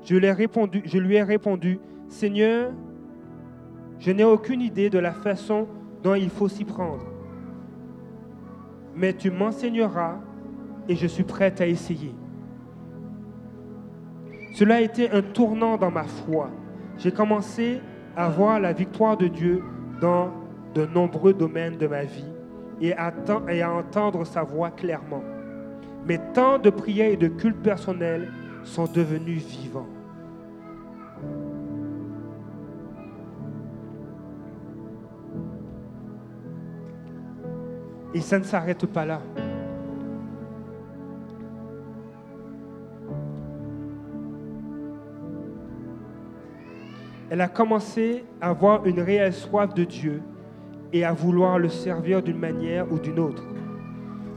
[0.06, 2.72] Je, lui ai répondu, Seigneur,
[3.99, 5.68] je n'ai aucune idée de la façon
[6.03, 7.06] dont il faut s'y prendre.
[8.95, 10.20] Mais tu m'enseigneras
[10.88, 12.14] et je suis prête à essayer.
[14.53, 16.51] Cela a été un tournant dans ma foi.
[16.97, 17.82] J'ai commencé
[18.16, 19.64] à voir la victoire de Dieu
[19.99, 20.30] dans
[20.76, 22.32] de nombreux domaines de ma vie
[22.80, 23.12] et à,
[23.49, 25.24] et à entendre sa voix clairement.
[26.06, 28.32] Mes temps de prière et de culte personnel
[28.64, 29.88] sont devenus vivants.
[38.16, 39.22] Et ça ne s'arrête pas là.
[47.30, 50.22] Elle a commencé à avoir une réelle soif de Dieu
[50.93, 53.43] et à vouloir le servir d'une manière ou d'une autre.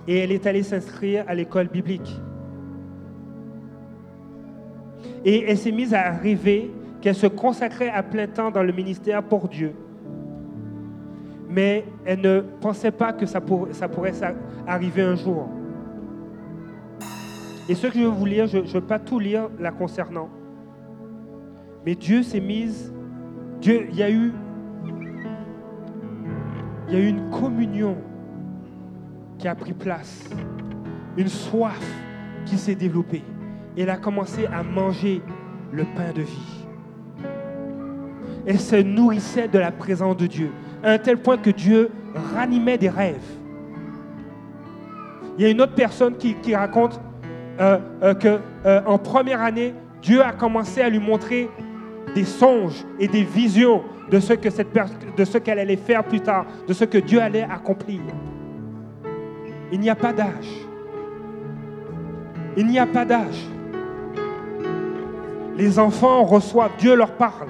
[0.09, 2.21] Et elle est allée s'inscrire à l'école biblique.
[5.25, 9.23] Et elle s'est mise à rêver qu'elle se consacrait à plein temps dans le ministère
[9.23, 9.73] pour Dieu
[11.49, 14.13] mais elle ne pensait pas que ça, pourrait
[14.67, 15.49] arriver un jour.
[17.69, 20.29] Et ce que je veux vous lire, je ne veux pas tout lire la concernant.
[21.85, 22.93] Mais Dieu s'est mise,
[23.63, 24.33] il y a eu,
[26.89, 27.97] il y a eu une communion
[29.39, 30.29] qui a pris place,
[31.17, 31.81] une soif
[32.45, 33.23] qui s'est développée.
[33.77, 35.23] Elle a commencé à manger
[35.73, 36.67] le pain de vie.
[38.47, 40.51] Elle se nourrissait de la présence de Dieu
[40.83, 41.91] à un tel point que Dieu
[42.35, 43.39] ranimait des rêves.
[45.37, 47.01] Il y a une autre personne qui, raconte
[47.61, 51.49] euh, euh, qu'en euh, première année, Dieu a commencé à lui montrer
[52.15, 54.69] des songes et des visions de ce que cette
[55.17, 58.01] de ce qu'elle allait faire plus tard, de ce que Dieu allait accomplir.
[59.71, 60.67] Il n'y a pas d'âge.
[62.57, 63.47] Il n'y a pas d'âge.
[65.57, 67.49] Les enfants reçoivent, Dieu leur parle.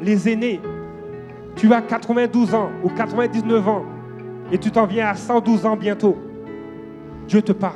[0.00, 0.60] Les aînés,
[1.56, 3.84] tu as 92 ans ou 99 ans
[4.52, 6.16] et tu t'en viens à 112 ans bientôt.
[7.26, 7.74] Dieu te parle.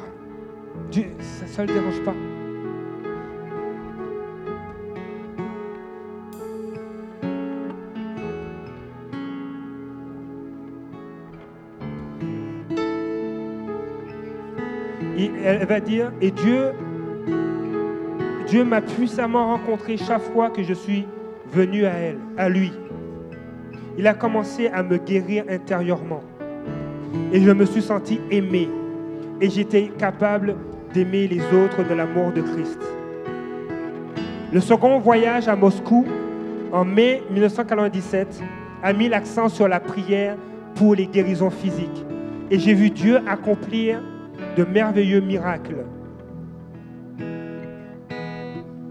[1.47, 2.15] Ça ne le dérange pas.
[15.43, 16.73] Elle va dire, et Dieu,
[18.47, 21.07] Dieu m'a puissamment rencontré chaque fois que je suis
[21.53, 22.73] venu à elle, à lui
[24.01, 26.23] il a commencé à me guérir intérieurement.
[27.35, 28.67] Et je me suis senti aimé.
[29.43, 30.57] Et j'étais capable
[30.95, 32.81] d'aimer les autres de l'amour de Christ.
[34.55, 36.07] Le second voyage à Moscou,
[36.73, 38.43] en mai 1997,
[38.83, 40.39] a mis l'accent sur la prière
[40.77, 42.07] pour les guérisons physiques.
[42.51, 44.01] Et j'ai vu Dieu accomplir
[44.57, 45.85] de merveilleux miracles.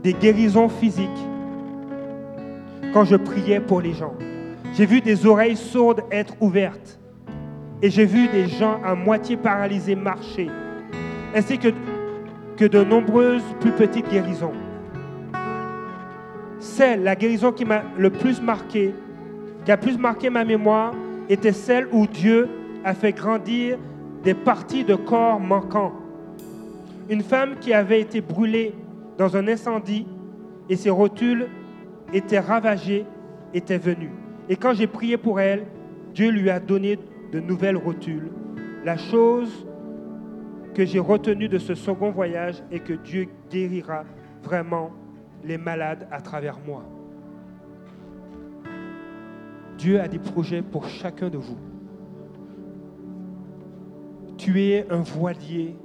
[0.03, 1.09] Des guérisons physiques
[2.93, 4.13] quand je priais pour les gens.
[4.79, 6.97] J'ai vu des oreilles sourdes être ouvertes.
[7.81, 10.47] Et j'ai vu des gens à moitié paralysés marcher.
[11.35, 11.67] Ainsi que,
[12.55, 14.53] que de nombreuses plus petites guérisons.
[16.59, 18.95] Celle, la guérison qui m'a le plus marqué,
[19.65, 20.93] qui a plus marqué ma mémoire,
[21.27, 22.47] était celle où Dieu
[22.85, 23.77] a fait grandir
[24.23, 25.91] des parties de corps manquants.
[27.09, 28.73] Une femme qui avait été brûlée
[29.17, 30.07] dans un incendie
[30.69, 31.49] et ses rotules
[32.13, 33.05] était ravagée
[33.53, 34.11] était venue.
[34.49, 35.67] Et quand j'ai prié pour elle,
[36.13, 36.97] Dieu lui a donné
[37.31, 38.31] de nouvelles rotules.
[38.83, 39.67] La chose
[40.73, 44.05] que j'ai retenue de ce second voyage est que Dieu guérira
[44.43, 44.91] vraiment
[45.43, 46.83] les malades à travers moi.
[49.77, 51.57] Dieu a des projets pour chacun de vous.
[54.37, 55.75] Tu es un voilier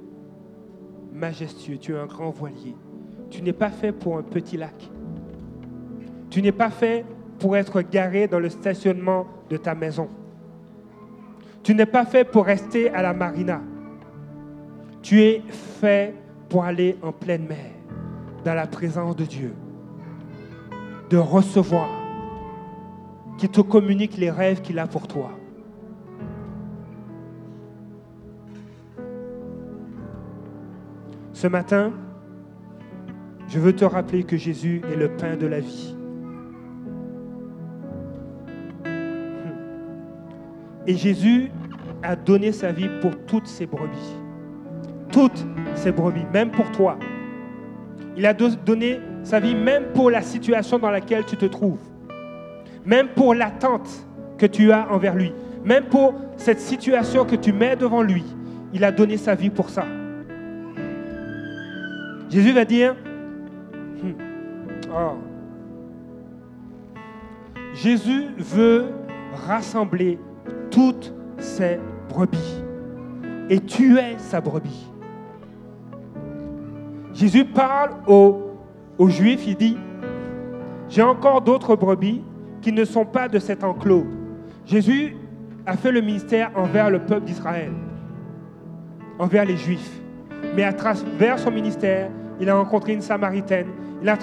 [1.13, 2.75] majestueux, tu es un grand voilier.
[3.29, 4.89] Tu n'es pas fait pour un petit lac.
[6.29, 7.05] Tu n'es pas fait
[7.45, 10.09] pour être garé dans le stationnement de ta maison.
[11.61, 13.61] Tu n'es pas fait pour rester à la marina.
[15.03, 15.43] Tu es
[15.79, 16.15] fait
[16.49, 17.69] pour aller en pleine mer,
[18.43, 19.53] dans la présence de Dieu,
[21.11, 21.87] de recevoir,
[23.37, 25.29] qui te communique les rêves qu'il a pour toi.
[31.31, 31.93] Ce matin,
[33.49, 35.94] je veux te rappeler que Jésus est le pain de la vie.
[40.87, 41.49] Et Jésus
[42.03, 44.17] a donné sa vie pour toutes ses brebis.
[45.11, 46.97] Toutes ses brebis, même pour toi.
[48.17, 51.81] Il a donné sa vie même pour la situation dans laquelle tu te trouves.
[52.85, 53.89] Même pour l'attente
[54.37, 55.33] que tu as envers lui.
[55.63, 58.23] Même pour cette situation que tu mets devant lui.
[58.73, 59.85] Il a donné sa vie pour ça.
[62.29, 62.95] Jésus va dire,
[64.03, 64.11] hmm,
[64.93, 65.17] oh.
[67.73, 68.85] Jésus veut
[69.47, 70.19] rassembler
[70.69, 72.63] toutes ses brebis.
[73.49, 74.91] Et tu sa brebis.
[77.13, 78.41] Jésus parle aux,
[78.97, 79.77] aux Juifs, il dit,
[80.89, 82.21] j'ai encore d'autres brebis
[82.61, 84.05] qui ne sont pas de cet enclos.
[84.65, 85.15] Jésus
[85.65, 87.71] a fait le ministère envers le peuple d'Israël,
[89.19, 90.01] envers les Juifs.
[90.55, 92.09] Mais à travers son ministère,
[92.39, 93.67] il a rencontré une Samaritaine,
[94.01, 94.17] il a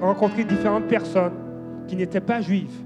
[0.00, 1.32] rencontré différentes personnes
[1.86, 2.82] qui n'étaient pas juives.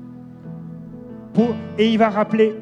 [1.78, 2.56] Et il va rappeler,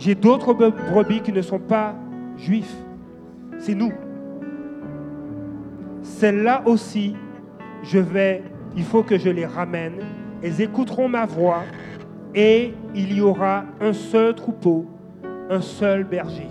[0.00, 1.94] j'ai d'autres brebis qui ne sont pas
[2.38, 2.74] juifs.
[3.58, 3.92] C'est nous.
[6.02, 7.14] Celles-là aussi,
[7.82, 8.42] je vais,
[8.74, 10.00] il faut que je les ramène.
[10.42, 11.64] Elles écouteront ma voix
[12.34, 14.86] et il y aura un seul troupeau,
[15.50, 16.48] un seul berger.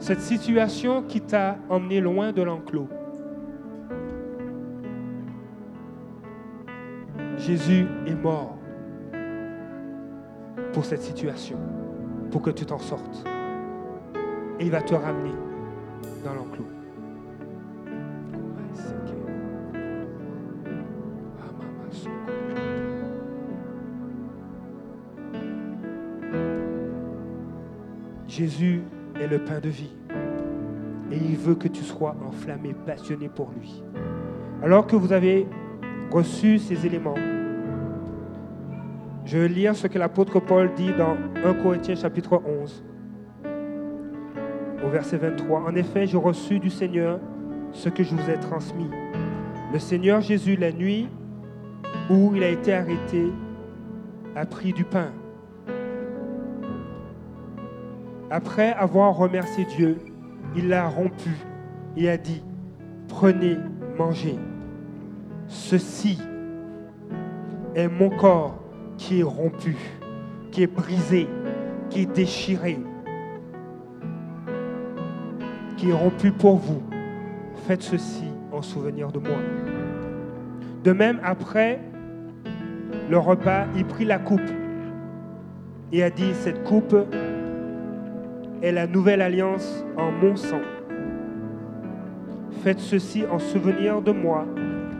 [0.00, 2.88] Cette situation qui t'a emmené loin de l'enclos.
[7.38, 8.61] Jésus est mort
[10.72, 11.58] pour cette situation,
[12.30, 13.24] pour que tu t'en sortes.
[14.58, 15.34] Et il va te ramener
[16.24, 16.66] dans l'enclos.
[28.28, 28.82] Jésus
[29.20, 29.92] est le pain de vie.
[31.10, 33.84] Et il veut que tu sois enflammé, passionné pour lui.
[34.62, 35.46] Alors que vous avez
[36.10, 37.14] reçu ces éléments,
[39.24, 42.84] je vais lire ce que l'apôtre Paul dit dans 1 Corinthiens chapitre 11,
[44.84, 45.60] au verset 23.
[45.60, 47.20] En effet, j'ai reçu du Seigneur
[47.72, 48.90] ce que je vous ai transmis.
[49.72, 51.08] Le Seigneur Jésus, la nuit
[52.10, 53.32] où il a été arrêté,
[54.34, 55.12] a pris du pain.
[58.30, 59.98] Après avoir remercié Dieu,
[60.56, 61.30] il l'a rompu
[61.96, 62.42] et a dit,
[63.08, 63.56] prenez,
[63.98, 64.38] mangez.
[65.46, 66.18] Ceci
[67.74, 68.61] est mon corps
[69.02, 69.76] qui est rompu,
[70.52, 71.26] qui est brisé,
[71.90, 72.78] qui est déchiré,
[75.76, 76.82] qui est rompu pour vous.
[77.66, 79.38] Faites ceci en souvenir de moi.
[80.84, 81.80] De même, après
[83.10, 84.40] le repas, il prit la coupe
[85.90, 86.94] et a dit, cette coupe
[88.62, 90.60] est la nouvelle alliance en mon sang.
[92.62, 94.46] Faites ceci en souvenir de moi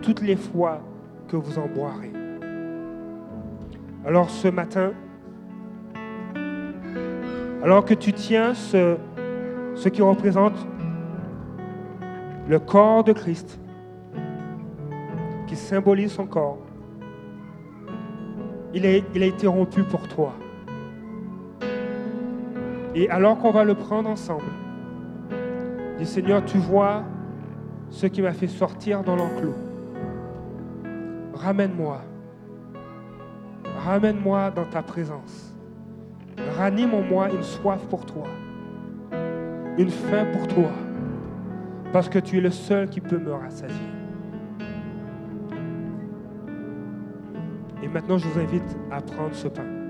[0.03, 0.81] toutes les fois
[1.29, 2.12] que vous en boirez.
[4.05, 4.93] Alors ce matin,
[7.63, 8.97] alors que tu tiens ce,
[9.89, 10.55] qui représente
[12.49, 13.61] le corps de Christ,
[15.47, 16.59] qui symbolise son corps,
[18.75, 18.85] il
[19.15, 20.33] il a été rompu pour toi.
[22.95, 24.51] Et alors qu'on va le prendre ensemble,
[25.99, 27.05] dis Seigneur, tu vois
[27.89, 29.55] ce qui m'a fait sortir dans l'enclos.
[31.35, 32.01] Ramène-moi
[33.85, 35.55] Ramène-moi dans ta présence.
[36.57, 38.29] Ranime en moi une soif pour toi,
[39.77, 40.71] une faim pour toi,
[41.93, 43.77] parce que tu es le seul qui peut me rassasier.
[47.83, 49.82] Et maintenant, je vous invite à prendre ce pain.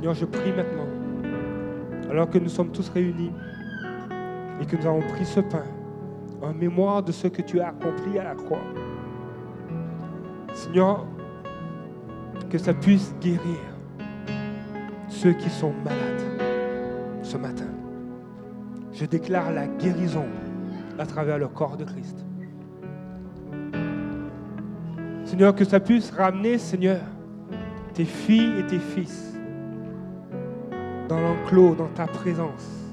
[0.00, 0.86] Seigneur, je prie maintenant,
[2.10, 3.32] alors que nous sommes tous réunis
[4.58, 5.64] et que nous avons pris ce pain
[6.40, 8.62] en mémoire de ce que tu as accompli à la croix.
[10.54, 11.04] Seigneur,
[12.48, 13.58] que ça puisse guérir
[15.06, 16.22] ceux qui sont malades
[17.22, 17.68] ce matin.
[18.94, 20.24] Je déclare la guérison
[20.98, 22.24] à travers le corps de Christ.
[25.26, 27.02] Seigneur, que ça puisse ramener, Seigneur,
[27.92, 29.30] tes filles et tes fils
[31.10, 32.86] dans l'enclos, dans ta présence.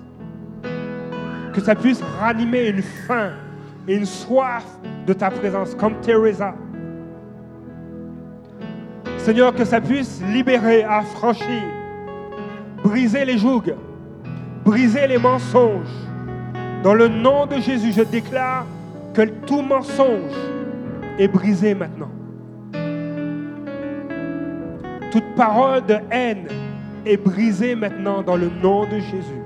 [1.53, 3.32] Que ça puisse ranimer une faim
[3.88, 4.65] et une soif
[5.05, 6.55] de ta présence, comme Teresa.
[9.18, 11.63] Seigneur, que ça puisse libérer, affranchir,
[12.84, 13.76] briser les jougs,
[14.65, 15.88] briser les mensonges.
[16.84, 18.65] Dans le nom de Jésus, je déclare
[19.13, 20.34] que tout mensonge
[21.20, 22.11] est brisé maintenant.
[25.11, 26.47] Toute parole de haine
[27.07, 29.41] est brisée maintenant dans le nom de Jésus.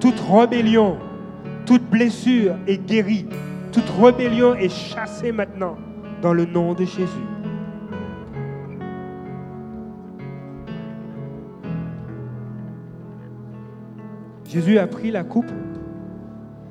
[0.00, 0.96] Toute rébellion,
[1.66, 3.26] toute blessure est guérie.
[3.72, 5.76] Toute rébellion est chassée maintenant
[6.22, 7.06] dans le nom de Jésus.
[14.46, 15.52] Jésus a pris la coupe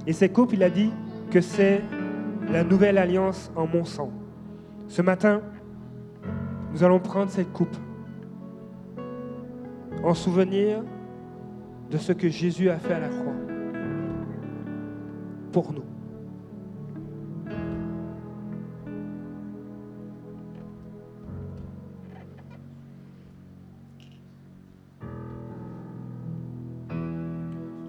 [0.05, 0.91] et cette coupe, il a dit
[1.29, 1.81] que c'est
[2.51, 4.11] la nouvelle alliance en mon sang.
[4.87, 5.41] Ce matin,
[6.73, 7.77] nous allons prendre cette coupe
[10.03, 10.83] en souvenir
[11.89, 13.33] de ce que Jésus a fait à la croix
[15.51, 15.83] pour nous.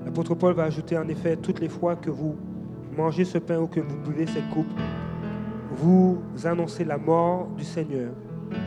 [0.05, 2.37] L'apôtre Paul va ajouter en effet toutes les fois que vous
[2.97, 4.67] mangez ce pain ou que vous buvez cette coupe,
[5.71, 8.13] vous annoncez la mort du Seigneur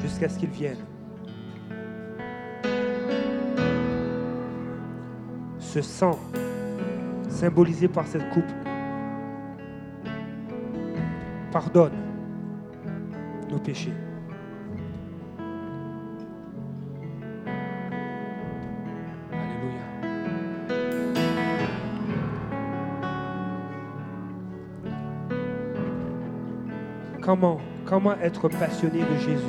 [0.01, 0.77] jusqu'à ce qu'il vienne.
[5.73, 6.19] Ce sang,
[7.29, 8.43] symbolisé par cette coupe,
[11.51, 11.93] pardonne
[13.49, 13.91] nos péchés.
[19.31, 19.81] Alléluia.
[27.19, 29.41] Comment, comment être passionné de Jésus?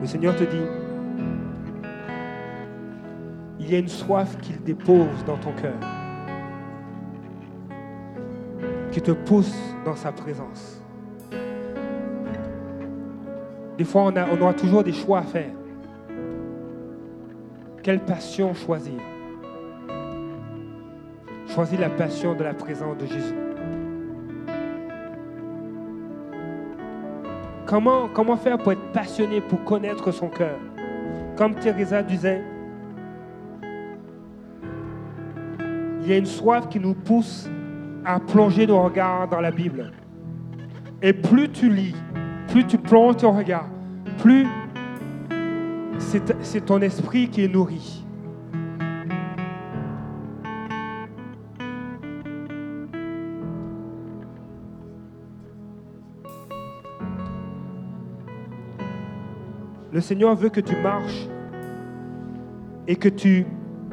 [0.00, 0.85] Le Seigneur te dit,
[3.66, 5.74] il y a une soif qu'il dépose dans ton cœur,
[8.92, 10.80] qui te pousse dans sa présence.
[13.76, 15.50] Des fois, on, a, aura toujours des choix à faire.
[17.82, 19.00] Quelle passion choisir?
[21.48, 23.34] Choisis la passion de la présence de Jésus.
[27.66, 30.56] Comment, comment faire pour être passionné, pour connaître son cœur?
[31.36, 32.42] Comme Teresa disait,
[36.06, 37.50] il y a une soif qui nous pousse
[38.04, 39.90] à plonger nos regards dans la Bible.
[41.02, 41.96] Et plus tu lis,
[42.46, 43.68] plus tu plonges ton regard,
[44.18, 44.46] plus
[45.98, 48.04] c'est ton esprit qui est nourri.
[59.92, 61.26] Le Seigneur veut que tu marches
[62.86, 63.44] et que tu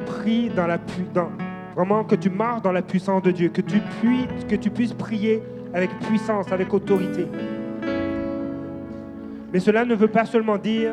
[0.06, 0.78] pries dans la
[1.12, 1.30] dans,
[1.74, 5.42] vraiment que tu marches dans la puissance de Dieu, que tu, puisses, prier
[5.72, 7.26] avec puissance, avec autorité.
[9.52, 10.92] Mais cela ne veut pas seulement dire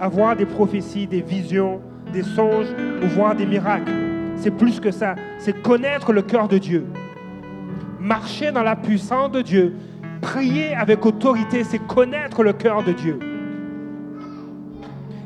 [0.00, 1.80] avoir des prophéties, des visions,
[2.12, 2.68] des songes
[3.02, 3.92] ou voir des miracles.
[4.36, 5.14] C'est plus que ça.
[5.38, 6.86] C'est connaître le cœur de Dieu.
[8.00, 9.76] Marcher dans la puissance de Dieu.
[10.20, 13.18] Prier avec autorité, c'est connaître le cœur de Dieu.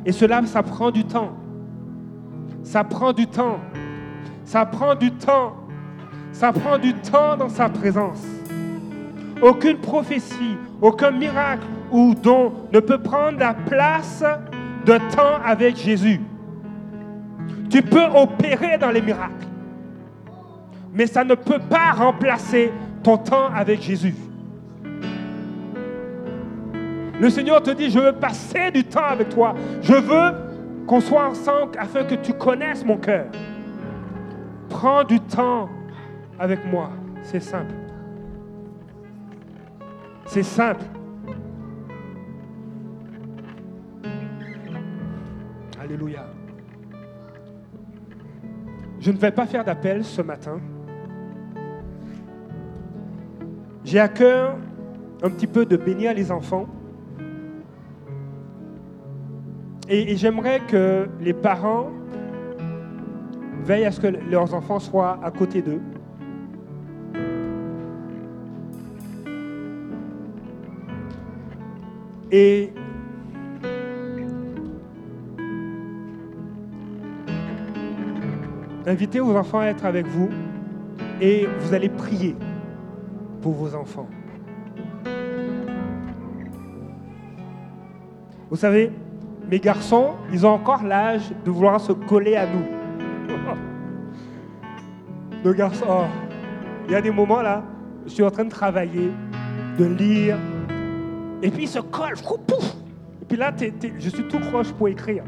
[0.04, 1.32] Et cela, ça prend du temps.
[2.62, 3.58] Ça prend du temps.
[4.46, 5.56] Ça prend du temps.
[6.32, 8.24] Ça prend du temps dans sa présence.
[9.42, 14.24] Aucune prophétie, aucun miracle ou don ne peut prendre la place
[14.86, 16.20] de temps avec Jésus.
[17.68, 19.46] Tu peux opérer dans les miracles,
[20.94, 24.14] mais ça ne peut pas remplacer ton temps avec Jésus.
[27.20, 29.54] Le Seigneur te dit, je veux passer du temps avec toi.
[29.82, 30.32] Je veux
[30.86, 33.26] qu'on soit ensemble afin que tu connaisses mon cœur.
[34.78, 35.70] Prends du temps
[36.38, 36.90] avec moi.
[37.22, 37.72] C'est simple.
[40.26, 40.84] C'est simple.
[45.80, 46.26] Alléluia.
[49.00, 50.60] Je ne vais pas faire d'appel ce matin.
[53.82, 54.58] J'ai à cœur
[55.22, 56.66] un petit peu de bénir les enfants.
[59.88, 61.88] Et, j'aimerais que les parents
[63.66, 65.80] veillent à ce que leurs enfants soient à côté d'eux.
[72.30, 72.72] Et
[78.86, 80.28] invitez vos enfants à être avec vous
[81.20, 82.36] et vous allez prier
[83.42, 84.08] pour vos enfants.
[88.48, 88.92] Vous savez,
[89.50, 92.75] mes garçons, ils ont encore l'âge de vouloir se coller à nous.
[95.46, 96.02] Nos garçons, oh,
[96.86, 97.62] il y a des moments là,
[98.04, 99.12] je suis en train de travailler,
[99.78, 100.36] de lire,
[101.40, 102.74] et puis ils se pouf,
[103.22, 105.22] et puis là, je suis tout croche pour écrire.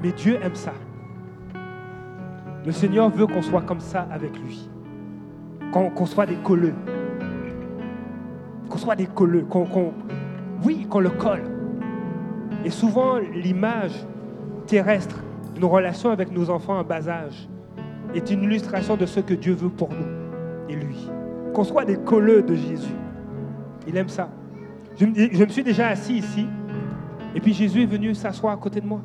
[0.00, 0.74] Mais Dieu aime ça.
[2.64, 4.70] Le Seigneur veut qu'on soit comme ça avec lui.
[5.72, 6.74] Qu'on soit des colleux.
[8.68, 9.42] Qu'on soit des colleux.
[9.50, 9.92] Qu'on-
[10.64, 11.50] oui, qu'on le colle.
[12.64, 14.06] Et souvent, l'image
[14.68, 15.18] terrestre
[15.54, 17.48] d'une relation avec nos enfants en bas âge
[18.14, 20.06] est une illustration de ce que Dieu veut pour nous
[20.68, 21.08] et lui.
[21.54, 22.94] Qu'on soit des colleux de Jésus.
[23.86, 24.28] Il aime ça.
[24.98, 26.46] Je me suis déjà assis ici,
[27.34, 29.00] et puis Jésus est venu s'asseoir à côté de moi.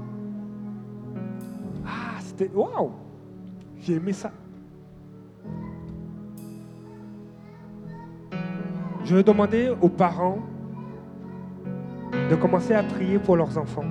[1.86, 2.52] Ah, c'était.
[2.54, 2.92] Waouh!
[3.80, 4.32] J'ai aimé ça.
[9.06, 10.40] Je vais demander aux parents
[12.30, 13.86] de commencer à prier pour leurs enfants.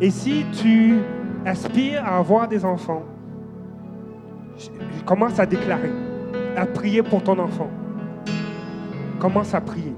[0.00, 0.98] Et si tu
[1.44, 3.04] aspires à avoir des enfants,
[5.04, 5.90] commence à déclarer,
[6.56, 7.68] à prier pour ton enfant.
[9.18, 9.94] Commence à prier.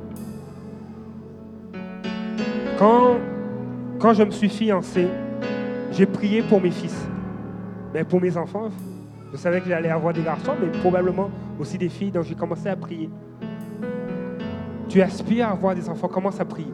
[2.78, 3.16] Quand,
[3.98, 5.06] quand je me suis fiancé,
[5.92, 6.96] j'ai prié pour mes fils.
[7.92, 8.70] Mais pour mes enfants,
[9.32, 12.68] je savais que j'allais avoir des garçons, mais probablement aussi des filles, donc j'ai commencé
[12.68, 13.10] à prier.
[14.88, 16.72] Tu aspires à avoir des enfants, commence à prier.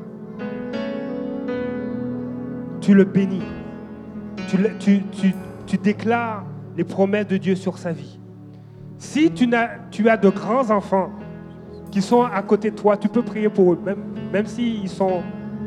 [2.87, 3.43] Tu le bénis.
[4.47, 6.45] Tu, déclares
[6.77, 8.21] les promesses de Dieu sur sa vie.
[8.97, 11.11] Si tu, n'as- tu as de grands enfants
[11.91, 15.21] qui sont à côté de toi, tu peux prier pour eux, même, même s'ils sont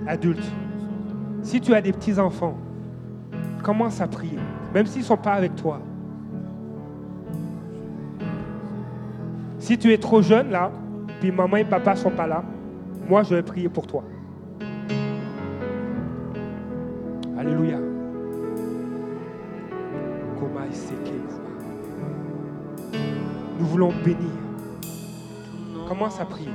[0.07, 0.49] adultes.
[1.41, 2.55] Si tu as des petits-enfants,
[3.63, 4.39] commence à prier,
[4.73, 5.81] même s'ils ne sont pas avec toi.
[9.57, 10.71] Si tu es trop jeune là,
[11.19, 12.45] puis maman et papa sont pas là,
[13.09, 14.05] moi je vais prier pour toi.
[17.39, 17.79] Alléluia.
[23.57, 24.17] Nous voulons bénir.
[25.87, 26.49] Commence à prier.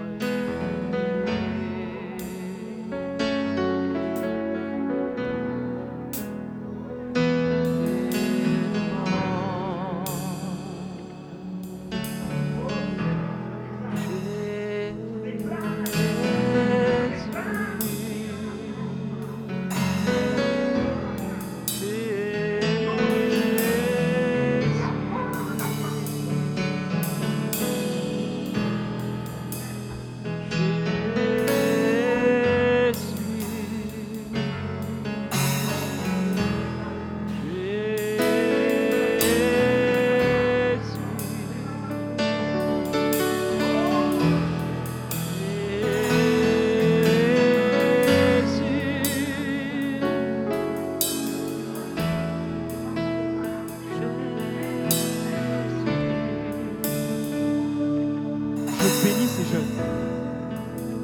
[58.84, 59.72] Je bénis ces jeunes.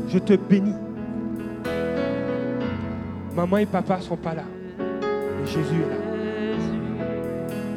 [0.09, 0.75] Je te bénis.
[3.35, 4.43] Maman et papa ne sont pas là.
[4.79, 5.97] Mais Jésus est là.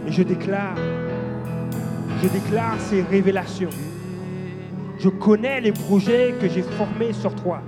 [0.07, 0.75] Et je déclare,
[2.21, 3.69] je déclare ces révélations.
[4.99, 7.61] Je connais les projets que j'ai formés sur toi.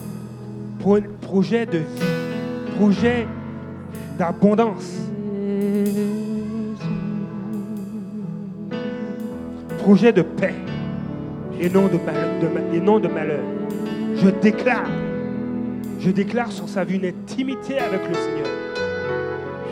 [0.80, 3.28] Pro- Projets de vie, projets
[4.18, 4.94] d'abondance,
[9.80, 10.54] projets de paix
[11.60, 13.44] et non de, malheur.
[14.16, 14.90] Je déclare,
[16.00, 18.48] je déclare sur sa vie une intimité avec le Seigneur.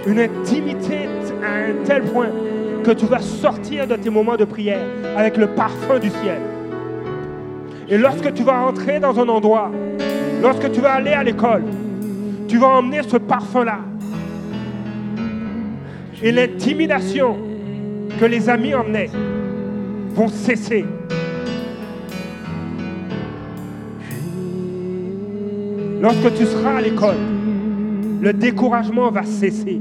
[0.07, 1.07] Une intimité
[1.43, 2.29] à un tel point
[2.83, 4.85] que tu vas sortir de tes moments de prière
[5.15, 6.41] avec le parfum du ciel.
[7.89, 9.71] Et lorsque tu vas entrer dans un endroit,
[10.41, 11.63] lorsque tu vas aller à l'école,
[12.47, 13.79] tu vas emmener ce parfum-là.
[16.21, 17.37] Et l'intimidation
[18.19, 19.09] que les amis emmenaient
[20.13, 20.85] vont cesser.
[26.03, 27.15] Lorsque tu seras à l'école,
[28.21, 29.79] le découragement va cesser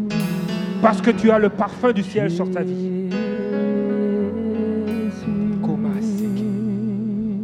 [0.80, 3.10] parce que tu as le parfum du ciel sur ta vie.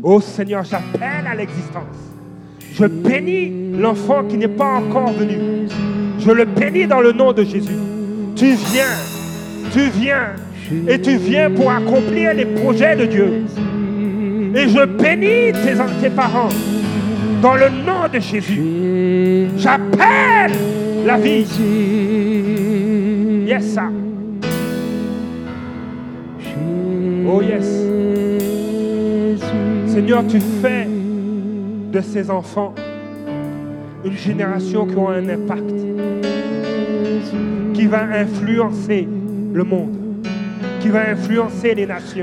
[0.04, 1.82] Oh Seigneur, j'appelle à l'existence.
[2.72, 5.66] Je bénis l'enfant qui n'est pas encore venu.
[6.20, 7.78] Je le bénis dans le nom de Jésus.
[8.36, 8.94] Tu viens,
[9.72, 10.36] tu viens,
[10.86, 13.42] et tu viens pour accomplir les projets de Dieu.
[14.54, 16.48] Et je bénis tes, tes parents
[17.40, 19.48] dans le nom de Jésus.
[19.56, 20.52] J'appelle
[21.04, 21.46] la vie.
[23.46, 23.78] Yes.
[27.26, 27.66] Oh yes.
[29.86, 30.88] Seigneur, tu fais
[31.92, 32.74] de ces enfants
[34.04, 35.74] une génération qui aura un impact,
[37.74, 39.08] qui va influencer
[39.52, 39.96] le monde,
[40.80, 42.22] qui va influencer les nations.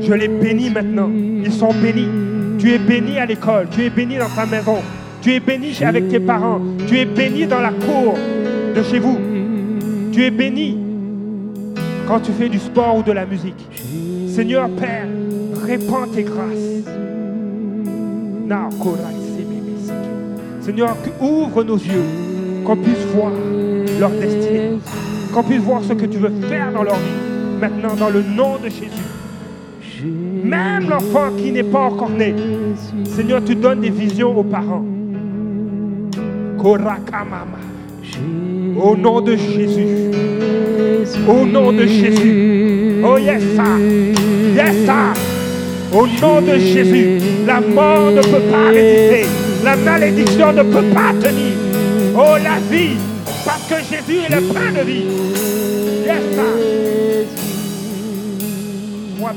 [0.00, 1.10] Je les bénis maintenant.
[1.12, 2.25] Ils sont bénis.
[2.66, 4.78] Tu es béni à l'école, tu es béni dans ta maison,
[5.22, 8.16] tu es béni avec tes parents, tu es béni dans la cour
[8.74, 9.20] de chez vous,
[10.12, 10.76] tu es béni
[12.08, 13.68] quand tu fais du sport ou de la musique.
[14.26, 15.06] Seigneur Père,
[15.64, 16.82] répands tes grâces.
[20.60, 22.02] Seigneur, ouvre nos yeux,
[22.64, 23.30] qu'on puisse voir
[24.00, 24.72] leur destinée,
[25.32, 27.60] qu'on puisse voir ce que tu veux faire dans leur vie.
[27.60, 29.05] Maintenant, dans le nom de Jésus.
[30.04, 32.34] Même l'enfant qui n'est pas encore né,
[33.04, 34.84] Seigneur, tu donnes des visions aux parents.
[38.78, 40.10] Au nom de Jésus.
[41.28, 43.02] Au nom de Jésus.
[43.04, 43.64] Oh yes, ça.
[44.54, 44.90] Yes.
[45.92, 49.26] Au nom de Jésus, la mort ne peut pas résister.
[49.64, 51.54] La malédiction ne peut pas tenir.
[52.14, 52.96] Oh, la vie,
[53.44, 55.06] parce que Jésus est le pain de vie.
[56.04, 56.42] Yes, sir.
[59.18, 59.32] Moi,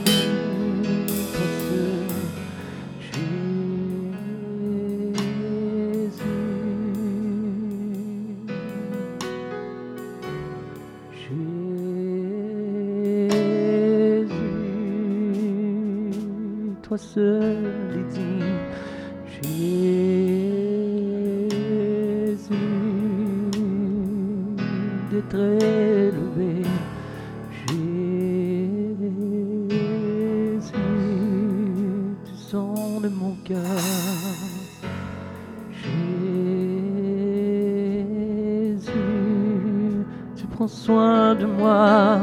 [18.13, 18.59] digne.
[19.41, 19.49] Jésus,
[25.11, 26.63] d'être élevé.
[27.67, 27.77] Jésus,
[32.25, 33.57] tu sens de mon cœur.
[35.71, 35.91] Jésus,
[40.35, 42.19] tu prends soin de moi.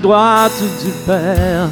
[0.00, 1.68] Droite du Père.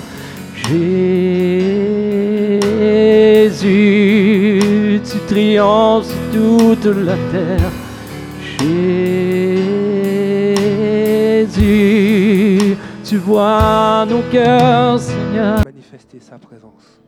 [3.36, 7.70] Jésus, tu triomphes toute la terre.
[11.47, 15.65] Jésus, tu vois nos cœurs, Seigneur.
[15.65, 17.01] manifester sa présence.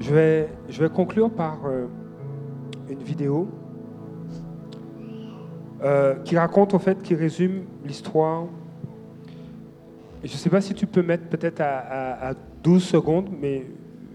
[0.00, 1.86] Je vais, je vais conclure par euh,
[2.90, 3.48] une vidéo
[5.84, 8.46] euh, qui raconte, au fait, qui résume l'histoire.
[10.22, 13.66] Je ne sais pas si tu peux mettre peut-être à, à- à 12 secondes, mais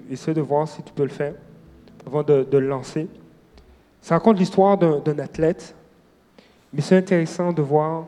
[0.10, 1.36] essaie de voir si tu peux le faire
[2.08, 3.08] avant de, le lancer.
[4.02, 5.76] Ça raconte l'histoire d'un athlète,
[6.74, 8.06] mais c'est intéressant de voir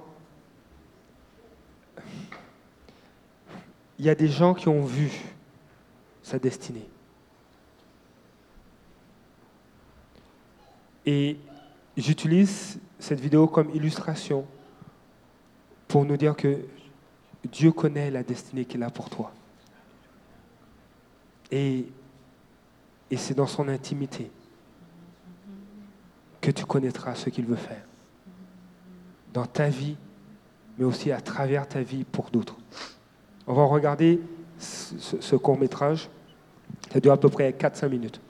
[3.99, 5.11] il y a des gens qui ont vu
[6.23, 6.87] sa destinée.
[11.05, 11.37] Et
[11.95, 14.45] j'utilise cette vidéo comme illustration
[15.87, 16.59] pour nous dire que
[17.51, 19.31] Dieu connaît la destinée qu'il a pour toi.
[21.51, 21.85] Et,
[23.09, 24.31] et c'est dans son intimité
[26.39, 27.83] que tu connaîtras ce qu'il veut faire.
[29.33, 29.97] Dans ta vie,
[30.77, 32.55] mais aussi à travers ta vie pour d'autres.
[33.47, 34.21] On va regarder
[34.57, 36.09] ce, ce- ce court-métrage.
[36.93, 38.21] Ça dure à peu près 4-5 minutes.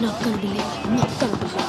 [0.00, 0.66] Not gonna be late.
[0.90, 1.68] Not gonna be late.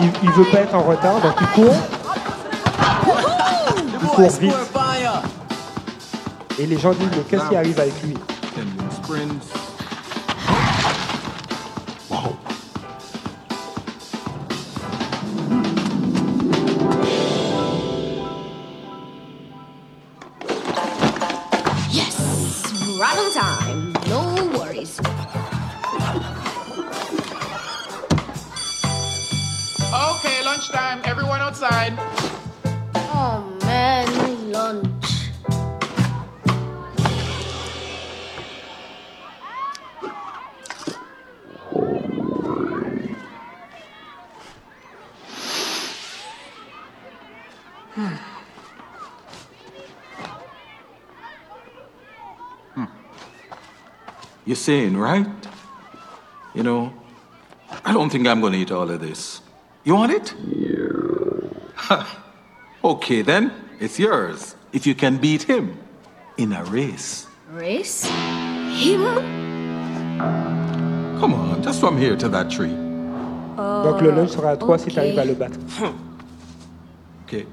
[0.00, 1.76] il, il veut pas être en retard, donc il court.
[4.00, 4.71] Cours boy's vite.
[6.62, 8.14] Et les gens disent, mais qu'est-ce qui arrive avec lui?
[54.72, 55.28] Saying, right?
[56.54, 56.92] You know,
[57.84, 59.42] I don't think I'm going to eat all of this.
[59.84, 60.34] You want it?
[60.48, 62.06] Yeah.
[62.92, 64.56] okay, then, it's yours.
[64.72, 65.76] If you can beat him
[66.38, 67.26] in a race.
[67.50, 68.06] Race?
[68.84, 69.04] Him?
[71.20, 72.74] Come on, just from here to that tree.
[73.84, 74.92] Donc le lunch sera à 3 si ok.
[74.94, 75.58] tu arrives à le oh, battre.
[75.78, 75.92] Hmm.
[77.26, 77.46] Okay.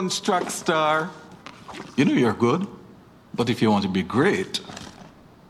[0.00, 1.10] Here's your lunch track star.
[1.94, 2.66] You know you're good,
[3.34, 4.60] but if you want to be great,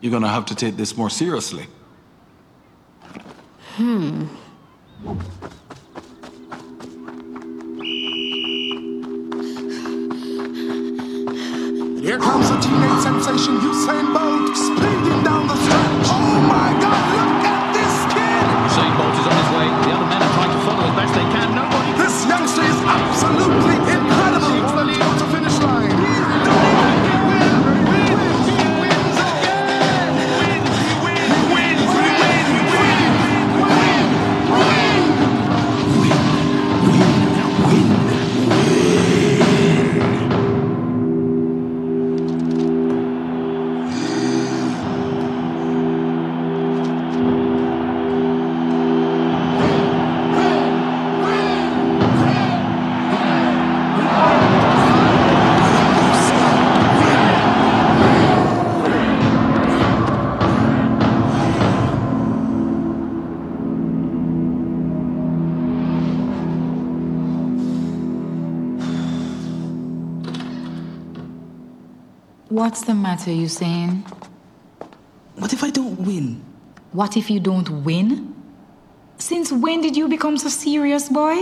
[0.01, 1.67] you're going to have to take this more seriously.
[3.77, 4.27] Hmm.
[12.01, 16.09] Here comes a teenage sensation, Usain Bolt, speeding down the stretch.
[16.11, 17.40] Oh my God, look
[73.11, 74.07] matter, you saying?
[75.35, 76.41] What if I don't win?
[76.93, 78.09] What if you don't win?
[79.19, 81.37] Since when did you become so serious, boy?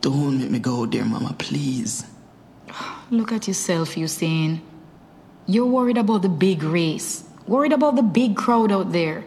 [0.00, 2.06] Don't make me go there, Mama, please.
[3.10, 4.60] Look at yourself, Usain.
[5.46, 9.24] You're worried about the big race, worried about the big crowd out there.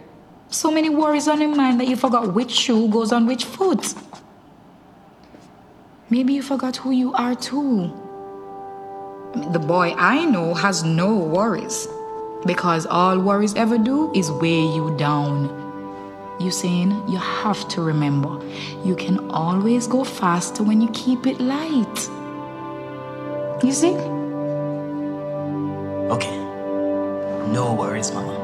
[0.48, 3.84] So many worries on your mind that you forgot which shoe goes on which foot.
[6.10, 7.92] Maybe you forgot who you are too.
[9.34, 11.88] The boy I know has no worries
[12.46, 15.48] because all worries ever do is weigh you down.
[16.40, 18.40] Usain, you have to remember,
[18.84, 22.10] you can always go faster when you keep it light.
[23.64, 23.94] You see?
[26.12, 26.38] Okay.
[27.52, 28.41] No worries, Mama.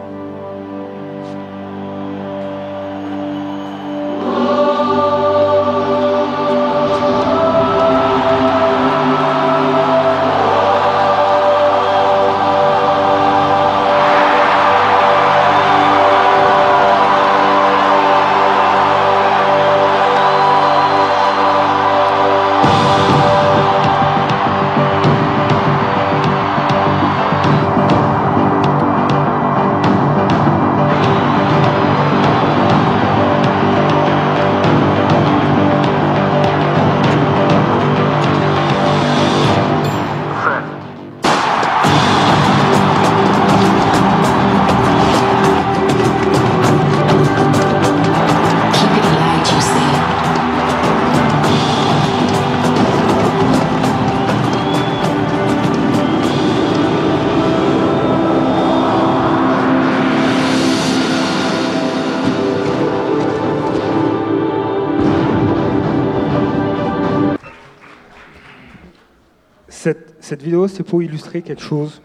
[70.68, 72.02] C'est pour illustrer quelque chose.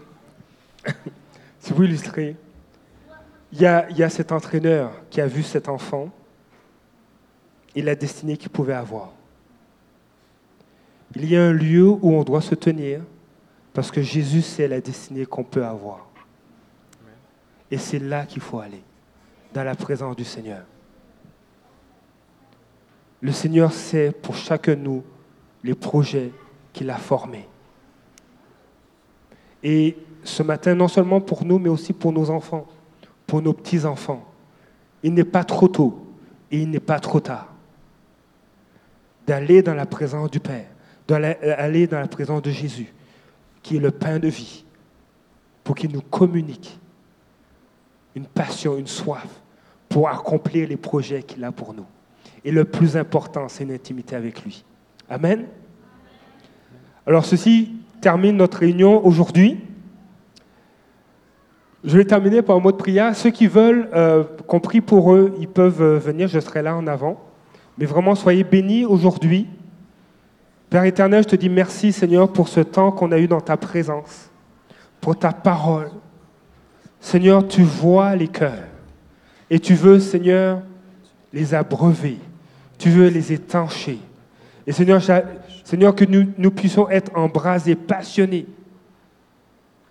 [1.59, 2.35] c'est pour illustrer.
[3.51, 6.09] Il y, a, il y a cet entraîneur qui a vu cet enfant
[7.75, 9.11] et la destinée qu'il pouvait avoir.
[11.15, 13.01] Il y a un lieu où on doit se tenir
[13.73, 16.07] parce que Jésus sait la destinée qu'on peut avoir.
[17.69, 18.83] Et c'est là qu'il faut aller,
[19.53, 20.63] dans la présence du Seigneur.
[23.21, 25.03] Le Seigneur sait pour chacun de nous
[25.63, 26.31] les projets
[26.71, 27.47] qu'il a formés.
[29.63, 32.67] Et ce matin, non seulement pour nous, mais aussi pour nos enfants,
[33.25, 34.23] pour nos petits-enfants,
[35.01, 36.05] il n'est pas trop tôt
[36.51, 37.49] et il n'est pas trop tard
[39.25, 40.65] d'aller dans la présence du Père,
[41.07, 42.93] d'aller dans la présence de Jésus,
[43.61, 44.65] qui est le pain de vie,
[45.63, 46.77] pour qu'il nous communique
[48.15, 49.27] une passion, une soif
[49.87, 51.85] pour accomplir les projets qu'il a pour nous.
[52.43, 54.65] Et le plus important, c'est une intimité avec lui.
[55.09, 55.45] Amen.
[57.05, 57.71] Alors ceci
[58.03, 59.61] termine notre réunion aujourd'hui.
[61.85, 63.15] Je vais terminer par un mot de prière.
[63.15, 66.75] Ceux qui veulent euh, qu'on prie pour eux, ils peuvent euh, venir, je serai là
[66.75, 67.17] en avant.
[67.77, 69.47] Mais vraiment, soyez bénis aujourd'hui.
[70.69, 73.55] Père éternel, je te dis merci Seigneur pour ce temps qu'on a eu dans ta
[73.55, 74.29] présence,
[74.99, 75.89] pour ta parole.
[76.99, 78.67] Seigneur, tu vois les cœurs
[79.49, 80.61] et tu veux, Seigneur,
[81.31, 82.17] les abreuver.
[82.77, 83.99] Tu veux les étancher.
[84.67, 85.01] Et Seigneur,
[85.73, 88.45] Seigneur que nous, puissions être embrasés, passionnés.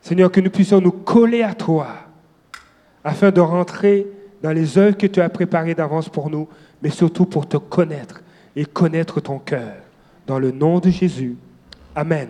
[0.00, 1.88] Seigneur, que nous puissions nous coller à toi
[3.02, 4.06] afin de rentrer
[4.44, 6.46] dans les œuvres que tu as préparées d'avance pour nous,
[6.84, 8.22] mais surtout pour te connaître
[8.54, 9.74] et connaître ton cœur.
[10.24, 11.36] Dans le nom de Jésus.
[11.96, 12.28] Amen.